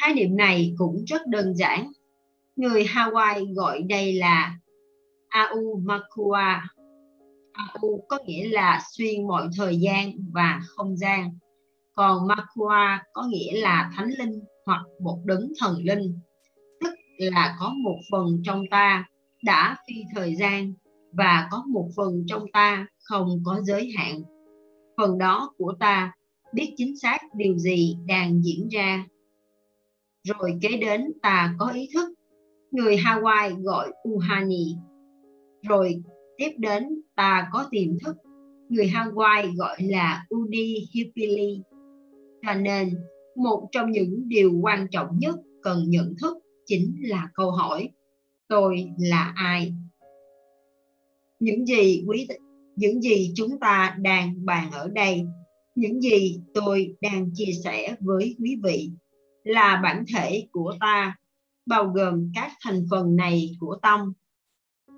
[0.00, 1.92] Khái niệm này cũng rất đơn giản.
[2.56, 4.58] Người hawaii gọi đây là
[5.28, 6.36] au makua
[7.52, 11.38] au có nghĩa là xuyên mọi thời gian và không gian.
[11.94, 16.18] Còn makua có nghĩa là thánh linh hoặc một đấng thần linh.
[16.80, 19.04] Tức là có một phần trong ta
[19.44, 20.72] đã phi thời gian
[21.12, 24.22] và có một phần trong ta không có giới hạn.
[24.96, 26.12] Phần đó của ta
[26.52, 29.06] biết chính xác điều gì đang diễn ra.
[30.24, 32.14] Rồi kế đến ta có ý thức.
[32.70, 34.76] Người hawaii gọi uhani.
[35.68, 36.02] Rồi
[36.36, 38.16] tiếp đến ta có tiềm thức.
[38.68, 41.62] Người hawaii gọi là udi hipili
[42.46, 42.90] cho nên,
[43.36, 46.36] một trong những điều quan trọng nhất cần nhận thức
[46.66, 47.88] chính là câu hỏi,
[48.48, 49.74] tôi là ai?
[51.42, 52.26] Những gì quý
[52.76, 55.24] những gì chúng ta đang bàn ở đây,
[55.74, 58.90] những gì tôi đang chia sẻ với quý vị
[59.44, 61.16] là bản thể của ta,
[61.66, 64.12] bao gồm các thành phần này của tâm.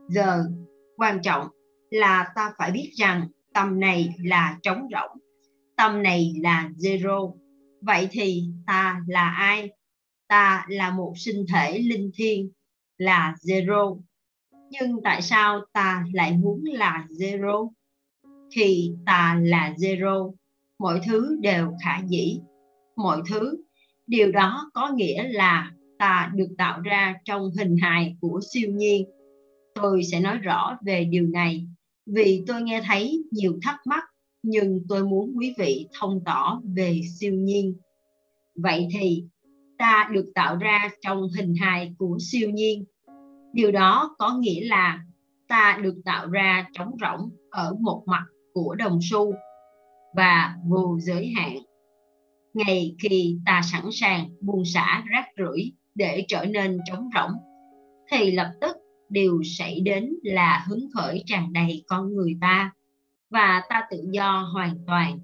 [0.08, 0.44] Giờ,
[0.96, 1.48] quan trọng
[1.90, 5.18] là ta phải biết rằng tâm này là trống rỗng,
[5.76, 7.34] tâm này là zero.
[7.80, 9.70] Vậy thì ta là ai?
[10.28, 12.50] Ta là một sinh thể linh thiêng,
[12.98, 14.00] là zero
[14.80, 17.70] nhưng tại sao ta lại muốn là zero?
[18.54, 20.32] Khi ta là zero.
[20.78, 22.38] Mọi thứ đều khả dĩ.
[22.96, 23.64] Mọi thứ,
[24.06, 29.08] điều đó có nghĩa là ta được tạo ra trong hình hài của siêu nhiên.
[29.74, 31.66] Tôi sẽ nói rõ về điều này.
[32.06, 34.04] Vì tôi nghe thấy nhiều thắc mắc,
[34.42, 37.74] nhưng tôi muốn quý vị thông tỏ về siêu nhiên.
[38.54, 39.24] Vậy thì,
[39.78, 42.84] ta được tạo ra trong hình hài của siêu nhiên
[43.54, 45.00] điều đó có nghĩa là
[45.48, 49.34] ta được tạo ra trống rỗng ở một mặt của đồng xu
[50.16, 51.58] và vô giới hạn.
[52.54, 57.32] Ngày khi ta sẵn sàng buông xả rác rưởi để trở nên trống rỗng,
[58.10, 58.76] thì lập tức
[59.08, 62.72] điều xảy đến là hứng khởi tràn đầy con người ta
[63.30, 65.18] và ta tự do hoàn toàn.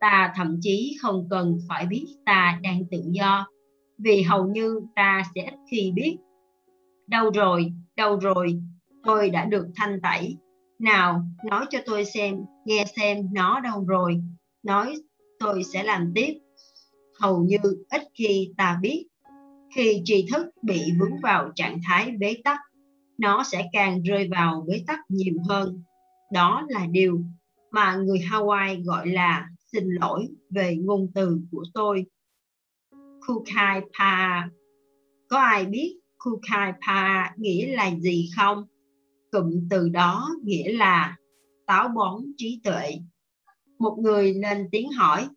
[0.00, 3.46] Ta thậm chí không cần phải biết ta đang tự do,
[3.98, 6.16] vì hầu như ta sẽ ít khi biết
[7.06, 8.60] đâu rồi đâu rồi,
[9.04, 10.36] tôi đã được thanh tẩy.
[10.78, 14.22] Nào, nói cho tôi xem, nghe xem nó đâu rồi.
[14.62, 14.94] Nói,
[15.38, 16.34] tôi sẽ làm tiếp.
[17.20, 17.56] Hầu như
[17.90, 19.06] ít khi ta biết.
[19.74, 22.60] Khi tri thức bị vướng vào trạng thái bế tắc,
[23.18, 25.82] nó sẽ càng rơi vào bế tắc nhiều hơn.
[26.32, 27.20] Đó là điều
[27.70, 32.04] mà người Hawaii gọi là xin lỗi về ngôn từ của tôi.
[33.26, 34.48] Kukai Pa.
[35.28, 38.64] Có ai biết Kukai Pa nghĩa là gì không?
[39.30, 41.16] Cụm từ đó nghĩa là
[41.66, 42.90] táo bón trí tuệ.
[43.78, 45.28] Một người lên tiếng hỏi,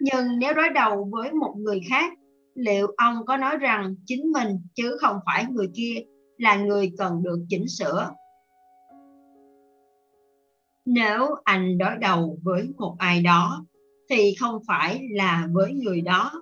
[0.00, 2.12] nhưng nếu đối đầu với một người khác,
[2.54, 6.02] liệu ông có nói rằng chính mình chứ không phải người kia
[6.38, 8.10] là người cần được chỉnh sửa?
[10.84, 13.66] Nếu anh đối đầu với một ai đó,
[14.10, 16.32] thì không phải là với người đó.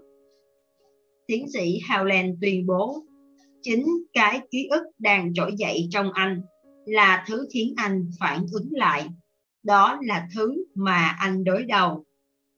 [1.27, 3.06] Tiến sĩ Howland tuyên bố
[3.67, 6.43] chính cái ký ức đang trỗi dậy trong anh
[6.85, 9.09] là thứ khiến anh phản ứng lại.
[9.63, 12.05] Đó là thứ mà anh đối đầu,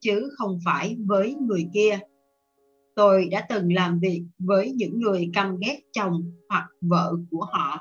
[0.00, 1.98] chứ không phải với người kia.
[2.96, 7.78] Tôi đã từng làm việc với những người căm ghét chồng hoặc vợ của họ.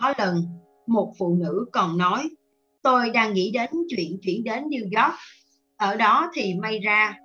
[0.00, 0.44] Có lần,
[0.86, 2.30] một phụ nữ còn nói,
[2.82, 5.14] tôi đang nghĩ đến chuyện chuyển đến new york.
[5.76, 7.18] Ở đó thì may ra.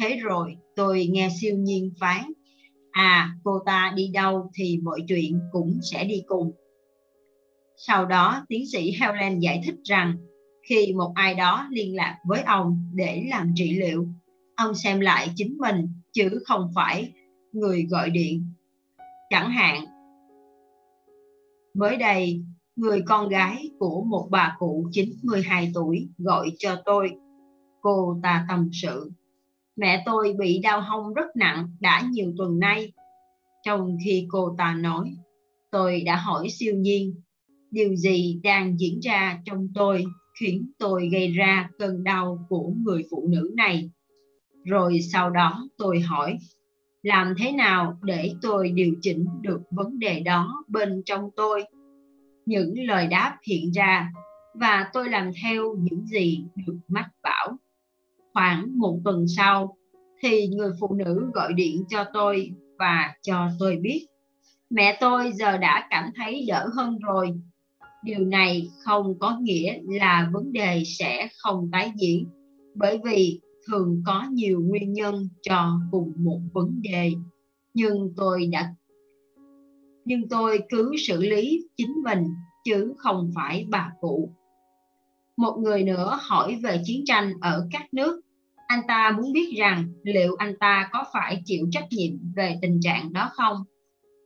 [0.00, 2.32] Thế rồi tôi nghe siêu nhiên phán
[2.92, 6.52] à cô ta đi đâu thì mọi chuyện cũng sẽ đi cùng.
[7.76, 10.16] Sau đó, tiến sĩ helen giải thích rằng
[10.68, 14.06] khi một ai đó liên lạc với ông để làm trị liệu,
[14.56, 17.12] ông xem lại chính mình chứ không phải
[17.52, 18.52] người gọi điện.
[19.30, 19.84] Chẳng hạn,
[21.74, 22.42] mới đây,
[22.76, 27.12] người con gái của một bà cụ 92 tuổi gọi cho tôi.
[27.80, 29.10] Cô ta tâm sự
[29.82, 32.92] mẹ tôi bị đau hông rất nặng đã nhiều tuần nay.
[33.64, 35.14] Trong khi cô ta nói,
[35.70, 37.14] tôi đã hỏi siêu nhiên,
[37.70, 40.04] điều gì đang diễn ra trong tôi
[40.40, 43.90] khiến tôi gây ra cơn đau của người phụ nữ này?
[44.64, 46.38] Rồi sau đó tôi hỏi,
[47.02, 51.64] làm thế nào để tôi điều chỉnh được vấn đề đó bên trong tôi?
[52.46, 54.12] Những lời đáp hiện ra
[54.54, 57.56] và tôi làm theo những gì được mách bảo
[58.34, 59.76] khoảng một tuần sau
[60.22, 64.06] thì người phụ nữ gọi điện cho tôi và cho tôi biết,
[64.70, 67.28] mẹ tôi giờ đã cảm thấy đỡ hơn rồi.
[68.04, 72.26] Điều này không có nghĩa là vấn đề sẽ không tái diễn,
[72.74, 77.12] bởi vì thường có nhiều nguyên nhân cho cùng một vấn đề.
[77.74, 78.74] Nhưng tôi đã,
[80.04, 82.24] nhưng tôi cứ xử lý chính mình
[82.64, 84.32] chứ không phải bà cụ.
[85.36, 88.21] Một người nữa hỏi về chiến tranh ở các nước
[88.72, 92.80] anh ta muốn biết rằng liệu anh ta có phải chịu trách nhiệm về tình
[92.82, 93.56] trạng đó không?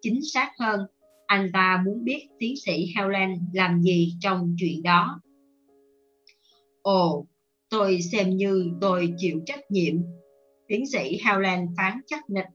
[0.02, 0.80] Chính xác hơn,
[1.26, 5.20] anh ta muốn biết tiến sĩ helen làm gì trong chuyện đó.
[6.82, 7.26] Ồ,
[7.70, 9.94] tôi xem như tôi chịu trách nhiệm.
[10.68, 12.48] Tiến sĩ helen phán chắc nịch.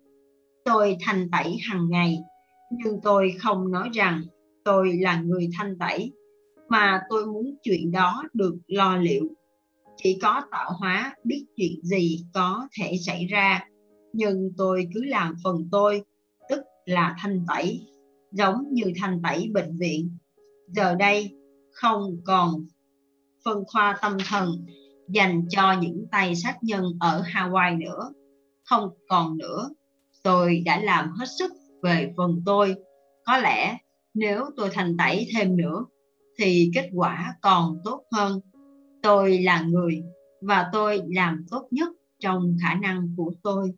[0.66, 2.18] Tôi thanh tẩy hàng ngày,
[2.72, 4.22] nhưng tôi không nói rằng
[4.66, 6.12] tôi là người thanh tẩy,
[6.70, 9.28] mà tôi muốn chuyện đó được lo liệu
[10.04, 13.68] chỉ có tạo hóa, biết chuyện gì có thể xảy ra.
[14.14, 16.02] Nhưng tôi cứ làm phần tôi,
[16.50, 17.82] tức là thanh tẩy,
[18.32, 20.18] giống như thanh tẩy bệnh viện.
[20.68, 21.36] Giờ đây,
[21.72, 22.66] không còn
[23.46, 24.66] phân khoa tâm thần,
[25.10, 28.14] dành cho những tay sát nhân ở Hawaii nữa.
[28.64, 29.70] Không còn nữa.
[30.24, 31.52] Tôi đã làm hết sức
[31.84, 32.76] về phần tôi.
[33.26, 33.78] Có lẽ
[34.14, 35.86] nếu tôi thành tẩy thêm nữa,
[36.40, 38.40] thì kết quả còn tốt hơn
[39.04, 40.04] tôi là người
[40.42, 41.90] và tôi làm tốt nhất
[42.20, 43.74] trong khả năng của tôi.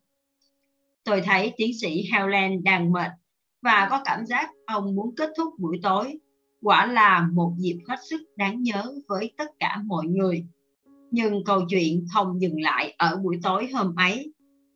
[1.04, 3.12] Tôi thấy tiến sĩ Helen đang mệt
[3.62, 6.20] và có cảm giác ông muốn kết thúc buổi tối.
[6.62, 10.46] Quả là một dịp hết sức đáng nhớ với tất cả mọi người.
[11.12, 14.34] Nhưng câu chuyện không dừng lại ở buổi tối hôm ấy.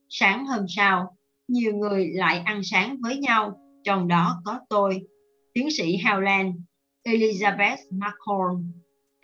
[0.10, 1.18] Sáng hôm sau,
[1.48, 5.02] nhiều người lại ăn sáng với nhau, trong đó có tôi,
[5.54, 6.54] tiến sĩ Howland,
[7.04, 8.72] Elizabeth McCorn,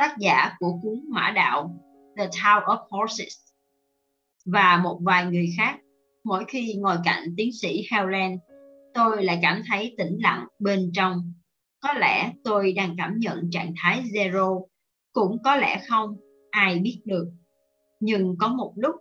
[0.03, 1.79] tác giả của cuốn Mã Đạo
[2.17, 3.33] The Town of Horses
[4.45, 5.79] và một vài người khác.
[6.23, 8.37] Mỗi khi ngồi cạnh tiến sĩ Howland,
[8.93, 11.33] tôi lại cảm thấy tĩnh lặng bên trong.
[11.79, 14.65] Có lẽ tôi đang cảm nhận trạng thái zero,
[15.13, 16.15] cũng có lẽ không,
[16.49, 17.31] ai biết được.
[17.99, 18.95] Nhưng có một lúc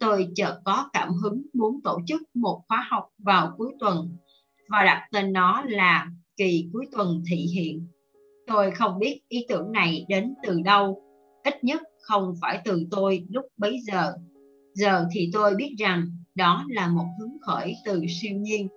[0.00, 4.16] tôi chợt có cảm hứng muốn tổ chức một khóa học vào cuối tuần
[4.68, 7.86] và đặt tên nó là kỳ cuối tuần thị hiện.
[8.46, 11.02] Tôi không biết ý tưởng này đến từ đâu,
[11.44, 14.12] ít nhất không phải từ tôi lúc bấy giờ.
[14.74, 18.68] Giờ thì tôi biết rằng đó là một hứng khởi từ siêu nhiên.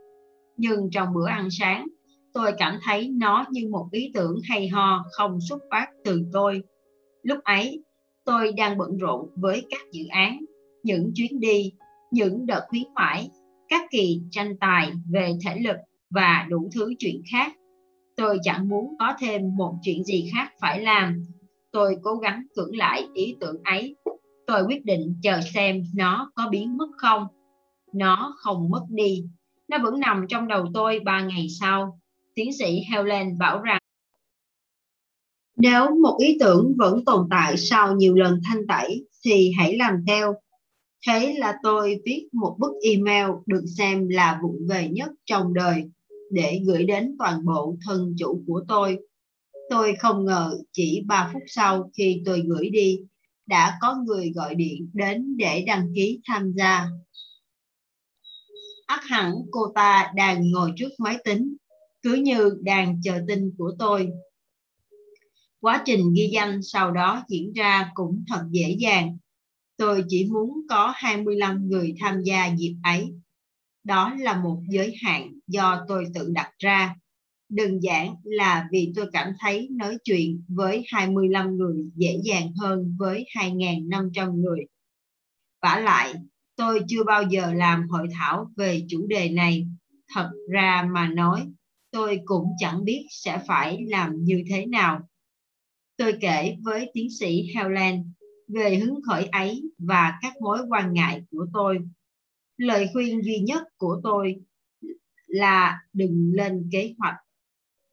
[0.58, 1.88] Nhưng trong bữa ăn sáng,
[2.34, 6.62] tôi cảm thấy nó như một ý tưởng hay ho không xuất phát từ tôi.
[7.24, 7.84] Lúc ấy,
[8.26, 10.40] tôi đang bận rộn với các dự án
[10.84, 11.74] những chuyến đi,
[12.12, 13.30] những đợt khuyến mãi,
[13.70, 15.78] các kỳ tranh tài về thể lực
[16.10, 17.54] và đủ thứ chuyện khác.
[18.20, 21.24] Tôi chẳng muốn có thêm một chuyện gì khác phải làm.
[21.72, 23.96] Tôi cố gắng cưỡng lại ý tưởng ấy.
[24.48, 27.28] Tôi quyết định chờ xem nó có biến mất không.
[27.94, 29.24] Nó không mất đi.
[29.68, 32.00] Nó vẫn nằm trong đầu tôi ba ngày sau.
[32.36, 33.82] Tiến sĩ Helen bảo rằng,
[35.58, 39.94] nếu một ý tưởng vẫn tồn tại sau nhiều lần thanh tẩy thì hãy làm
[40.08, 40.34] theo
[41.08, 45.84] Thế là tôi viết một bức email được xem là vụng về nhất trong đời
[46.32, 49.00] để gửi đến toàn bộ thân chủ của tôi.
[49.70, 53.00] Tôi không ngờ chỉ 3 phút sau khi tôi gửi đi,
[53.46, 56.86] đã có người gọi điện đến để đăng ký tham gia.
[58.88, 61.56] ắt hẳn cô ta đang ngồi trước máy tính,
[62.02, 64.10] cứ như đang chờ tin của tôi.
[65.62, 69.18] Quá trình ghi danh sau đó diễn ra cũng thật dễ dàng
[69.80, 73.14] Tôi chỉ muốn có 25 người tham gia dịp ấy.
[73.84, 76.96] Đó là một giới hạn do tôi tự đặt ra.
[77.50, 82.96] Đơn giản là vì tôi cảm thấy nói chuyện với 25 người dễ dàng hơn
[83.00, 84.60] với 2.500 người.
[85.62, 86.14] Vả lại,
[86.56, 89.68] tôi chưa bao giờ làm hội thảo về chủ đề này.
[90.16, 91.48] Thật ra mà nói,
[91.92, 95.00] tôi cũng chẳng biết sẽ phải làm như thế nào.
[95.98, 98.14] Tôi kể với tiến sĩ Helen
[98.48, 101.80] về hứng khởi ấy và các mối quan ngại của tôi.
[102.60, 104.36] Lời khuyên duy nhất của tôi
[105.28, 107.16] là đừng lên kế hoạch.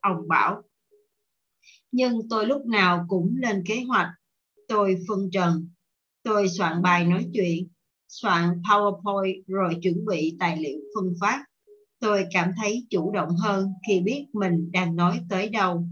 [0.00, 0.62] Ông bảo.
[1.92, 4.08] Nhưng tôi lúc nào cũng lên kế hoạch.
[4.68, 5.68] Tôi phân trần.
[6.22, 7.68] Tôi soạn bài nói chuyện,
[8.08, 11.44] soạn PowerPoint rồi chuẩn bị tài liệu phân phát.
[11.98, 15.88] Tôi cảm thấy chủ động hơn khi biết mình đang nói tới đâu.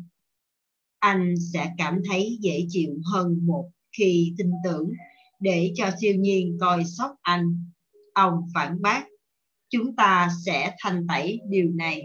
[0.98, 4.90] Anh sẽ cảm thấy dễ chịu hơn một khi tin tưởng
[5.40, 7.73] để cho siêu nhiên coi sóc anh.
[8.14, 9.04] Ông phản bác,
[9.70, 12.02] chúng ta sẽ thành tẩy điều này.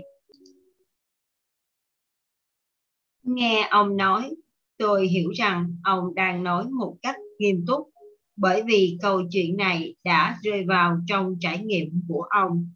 [3.23, 4.35] Nghe ông nói,
[4.77, 7.89] tôi hiểu rằng ông đang nói một cách nghiêm túc
[8.35, 12.69] bởi vì câu chuyện này đã rơi vào trong trải nghiệm của ông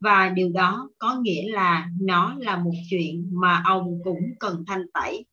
[0.00, 4.82] và điều đó có nghĩa là nó là một chuyện mà ông cũng cần thanh
[4.94, 5.24] tẩy.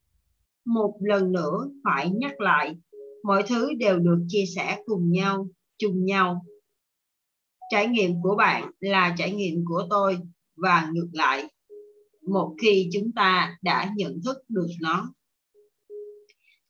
[0.65, 2.75] Một lần nữa phải nhắc lại
[3.23, 5.47] mọi thứ đều được chia sẻ cùng nhau
[5.77, 6.45] chung nhau
[7.71, 10.17] trải nghiệm của bạn là trải nghiệm của tôi
[10.55, 11.43] và ngược lại,
[12.27, 15.13] một khi chúng ta đã nhận thức được nó.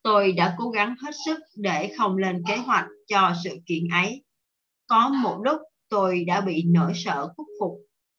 [0.04, 4.24] Tôi đã cố gắng hết sức để không lên kế hoạch cho sự kiện ấy.
[4.88, 7.72] Có một lúc tôi đã bị nỗi sợ khuất phục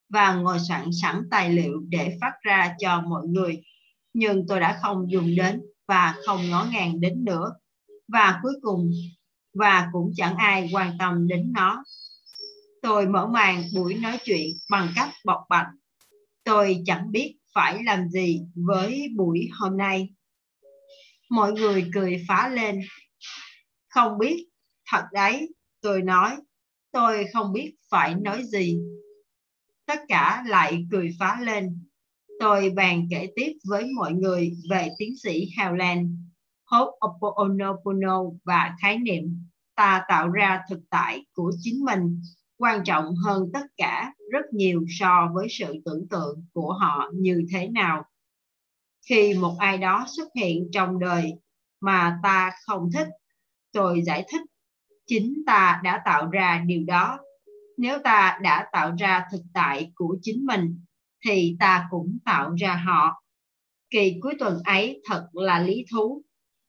[0.08, 3.62] và ngồi soạn sẵn tài liệu để phát ra cho mọi người,
[4.12, 7.52] nhưng tôi đã không dùng đến và không ngó ngàng đến nữa.
[8.08, 8.90] Và cuối cùng,
[9.54, 11.84] và cũng chẳng ai quan tâm đến nó.
[12.86, 15.66] Tôi mở màn buổi nói chuyện bằng cách bộc bạch.
[16.44, 20.14] Tôi chẳng biết phải làm gì với buổi hôm nay.
[21.30, 22.80] Mọi người cười phá lên.
[23.88, 24.48] Không biết,
[24.90, 26.36] thật đấy, tôi nói,
[26.92, 28.78] tôi không biết phải nói gì.
[29.86, 31.86] Tất cả lại cười phá lên.
[32.40, 36.16] Tôi bàn kể tiếp với mọi người về tiến sĩ Howland
[36.70, 42.20] Ho'oponopono và khái niệm ta tạo ra thực tại của chính mình
[42.58, 47.46] quan trọng hơn tất cả rất nhiều so với sự tưởng tượng của họ như
[47.52, 48.04] thế nào.
[49.08, 51.32] Khi một ai đó xuất hiện trong đời
[51.80, 53.08] mà ta không thích,
[53.72, 54.42] tôi giải thích
[55.06, 57.18] chính ta đã tạo ra điều đó.
[57.78, 60.80] Nếu ta đã tạo ra thực tại của chính mình
[61.24, 63.22] thì ta cũng tạo ra họ.
[63.90, 66.22] Kỳ cuối tuần ấy thật là lý thú.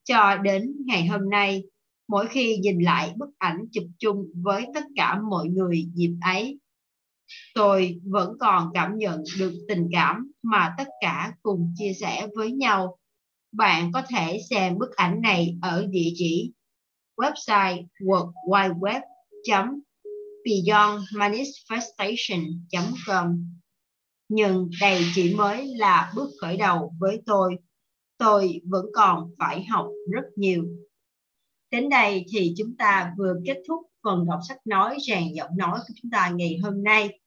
[0.04, 1.64] Cho đến ngày hôm nay
[2.08, 6.58] mỗi khi nhìn lại bức ảnh chụp chung với tất cả mọi người dịp ấy,
[7.54, 12.52] tôi vẫn còn cảm nhận được tình cảm mà tất cả cùng chia sẻ với
[12.52, 12.98] nhau.
[13.52, 16.52] Bạn có thể xem bức ảnh này ở địa chỉ
[17.16, 19.00] website worldwideweb
[20.44, 22.60] beyondmanifestation
[23.06, 23.58] com.
[24.28, 27.56] Nhưng đây chỉ mới là bước khởi đầu với tôi.
[28.18, 30.64] Tôi vẫn còn phải học rất nhiều
[31.70, 35.78] đến đây thì chúng ta vừa kết thúc phần đọc sách nói, rèn giọng nói
[35.88, 37.20] của chúng ta ngày hôm nay.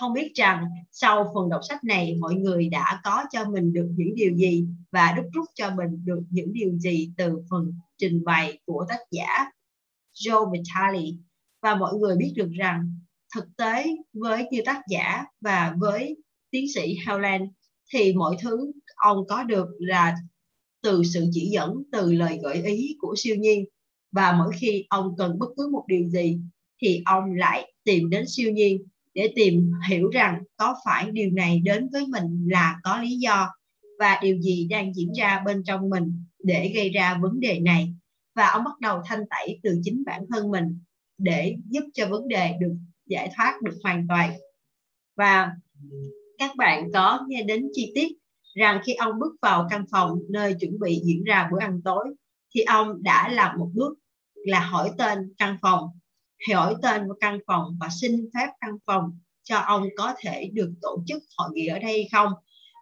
[0.00, 3.88] Không biết rằng sau phần đọc sách này, mọi người đã có cho mình được
[3.96, 8.24] những điều gì và đúc rút cho mình được những điều gì từ phần trình
[8.24, 9.50] bày của tác giả
[10.14, 11.10] Joe Vitale?
[11.62, 12.96] Và mọi người biết được rằng
[13.34, 16.16] thực tế với như tác giả và với
[16.50, 17.48] tiến sĩ Howland
[17.92, 20.16] thì mọi thứ ông có được là
[20.82, 23.64] từ sự chỉ dẫn, từ lời gợi ý của siêu nhiên.
[24.12, 26.38] Và mỗi khi ông cần bất cứ một điều gì,
[26.82, 28.82] thì ông lại tìm đến siêu nhiên
[29.14, 33.48] để tìm hiểu rằng có phải điều này đến với mình là có lý do
[33.98, 37.94] và điều gì đang diễn ra bên trong mình để gây ra vấn đề này.
[38.34, 40.78] Và ông bắt đầu thanh tẩy từ chính bản thân mình
[41.18, 42.74] để giúp cho vấn đề được
[43.06, 44.32] giải thoát được hoàn toàn.
[45.16, 45.50] Và
[46.38, 48.12] các bạn có nghe đến chi tiết
[48.54, 52.04] rằng khi ông bước vào căn phòng nơi chuẩn bị diễn ra bữa ăn tối,
[52.54, 53.94] thì ông đã làm một bước
[54.34, 55.88] là hỏi tên căn phòng,
[56.52, 60.72] hỏi tên của căn phòng và xin phép căn phòng cho ông có thể được
[60.82, 62.32] tổ chức hội nghị ở đây không.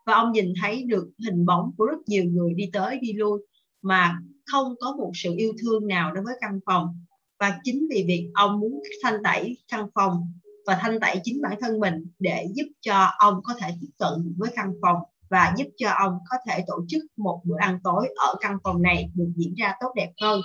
[0.06, 3.40] Và ông nhìn thấy được hình bóng của rất nhiều người đi tới đi lui
[3.82, 4.18] mà
[4.52, 7.04] không có một sự yêu thương nào đối với căn phòng.
[7.40, 10.32] Và chính vì việc ông muốn thanh tẩy căn phòng
[10.66, 14.34] và thanh tẩy chính bản thân mình để giúp cho ông có thể tiếp cận
[14.38, 14.96] với căn phòng
[15.30, 18.82] và giúp cho ông có thể tổ chức một bữa ăn tối ở căn phòng
[18.82, 20.40] này được diễn ra tốt đẹp hơn.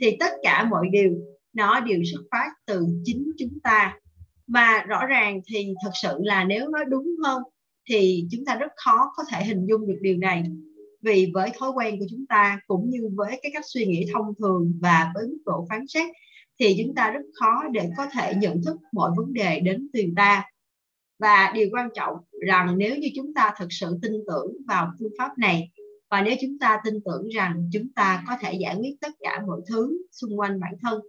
[0.00, 1.10] Thì tất cả mọi điều,
[1.52, 3.98] nó đều xuất phát từ chính chúng ta.
[4.46, 7.42] Và rõ ràng thì thật sự là nếu nói đúng hơn,
[7.90, 10.44] thì chúng ta rất khó có thể hình dung được điều này.
[11.02, 14.34] Vì với thói quen của chúng ta, cũng như với cái cách suy nghĩ thông
[14.38, 16.10] thường và với mức độ phán xét,
[16.60, 20.02] thì chúng ta rất khó để có thể nhận thức mọi vấn đề đến từ
[20.16, 20.44] ta.
[21.18, 22.16] Và điều quan trọng
[22.46, 25.70] rằng nếu như chúng ta thực sự tin tưởng vào phương pháp này,
[26.10, 29.42] và nếu chúng ta tin tưởng rằng chúng ta có thể giải quyết tất cả
[29.46, 31.00] mọi thứ xung quanh bản thân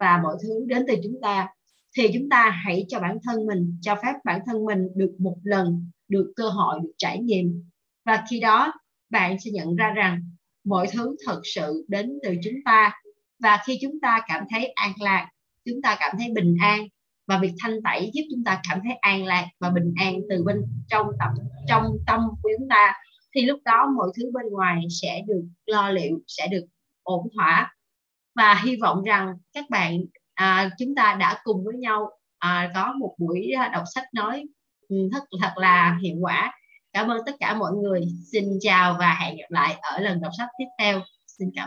[0.00, 1.48] và mọi thứ đến từ chúng ta,
[1.96, 5.36] thì chúng ta hãy cho bản thân mình, cho phép bản thân mình được một
[5.42, 7.64] lần được cơ hội được trải nghiệm.
[8.06, 8.72] Và khi đó,
[9.10, 10.22] bạn sẽ nhận ra rằng
[10.64, 12.92] mọi thứ thật sự đến từ chúng ta.
[13.38, 15.30] Và khi chúng ta cảm thấy an lạc,
[15.64, 16.88] chúng ta cảm thấy bình an
[17.26, 20.44] và việc thanh tẩy giúp chúng ta cảm thấy an lạc và bình an từ
[20.44, 20.56] bên
[20.88, 21.28] trong tâm
[21.68, 22.94] trong tâm của chúng ta.
[23.34, 26.64] Thì lúc đó mọi thứ bên ngoài sẽ được lo liệu sẽ được
[27.02, 27.74] ổn thỏa.
[28.34, 30.00] Và hy vọng rằng các bạn
[30.34, 34.44] à, chúng ta đã cùng với nhau à, có một buổi đọc sách nói
[34.88, 36.52] ừ, thật thật là hiệu quả.
[36.92, 38.00] Cảm ơn tất cả mọi người.
[38.32, 41.00] Xin chào và hẹn gặp lại ở lần đọc sách tiếp theo.
[41.26, 41.62] Xin cảm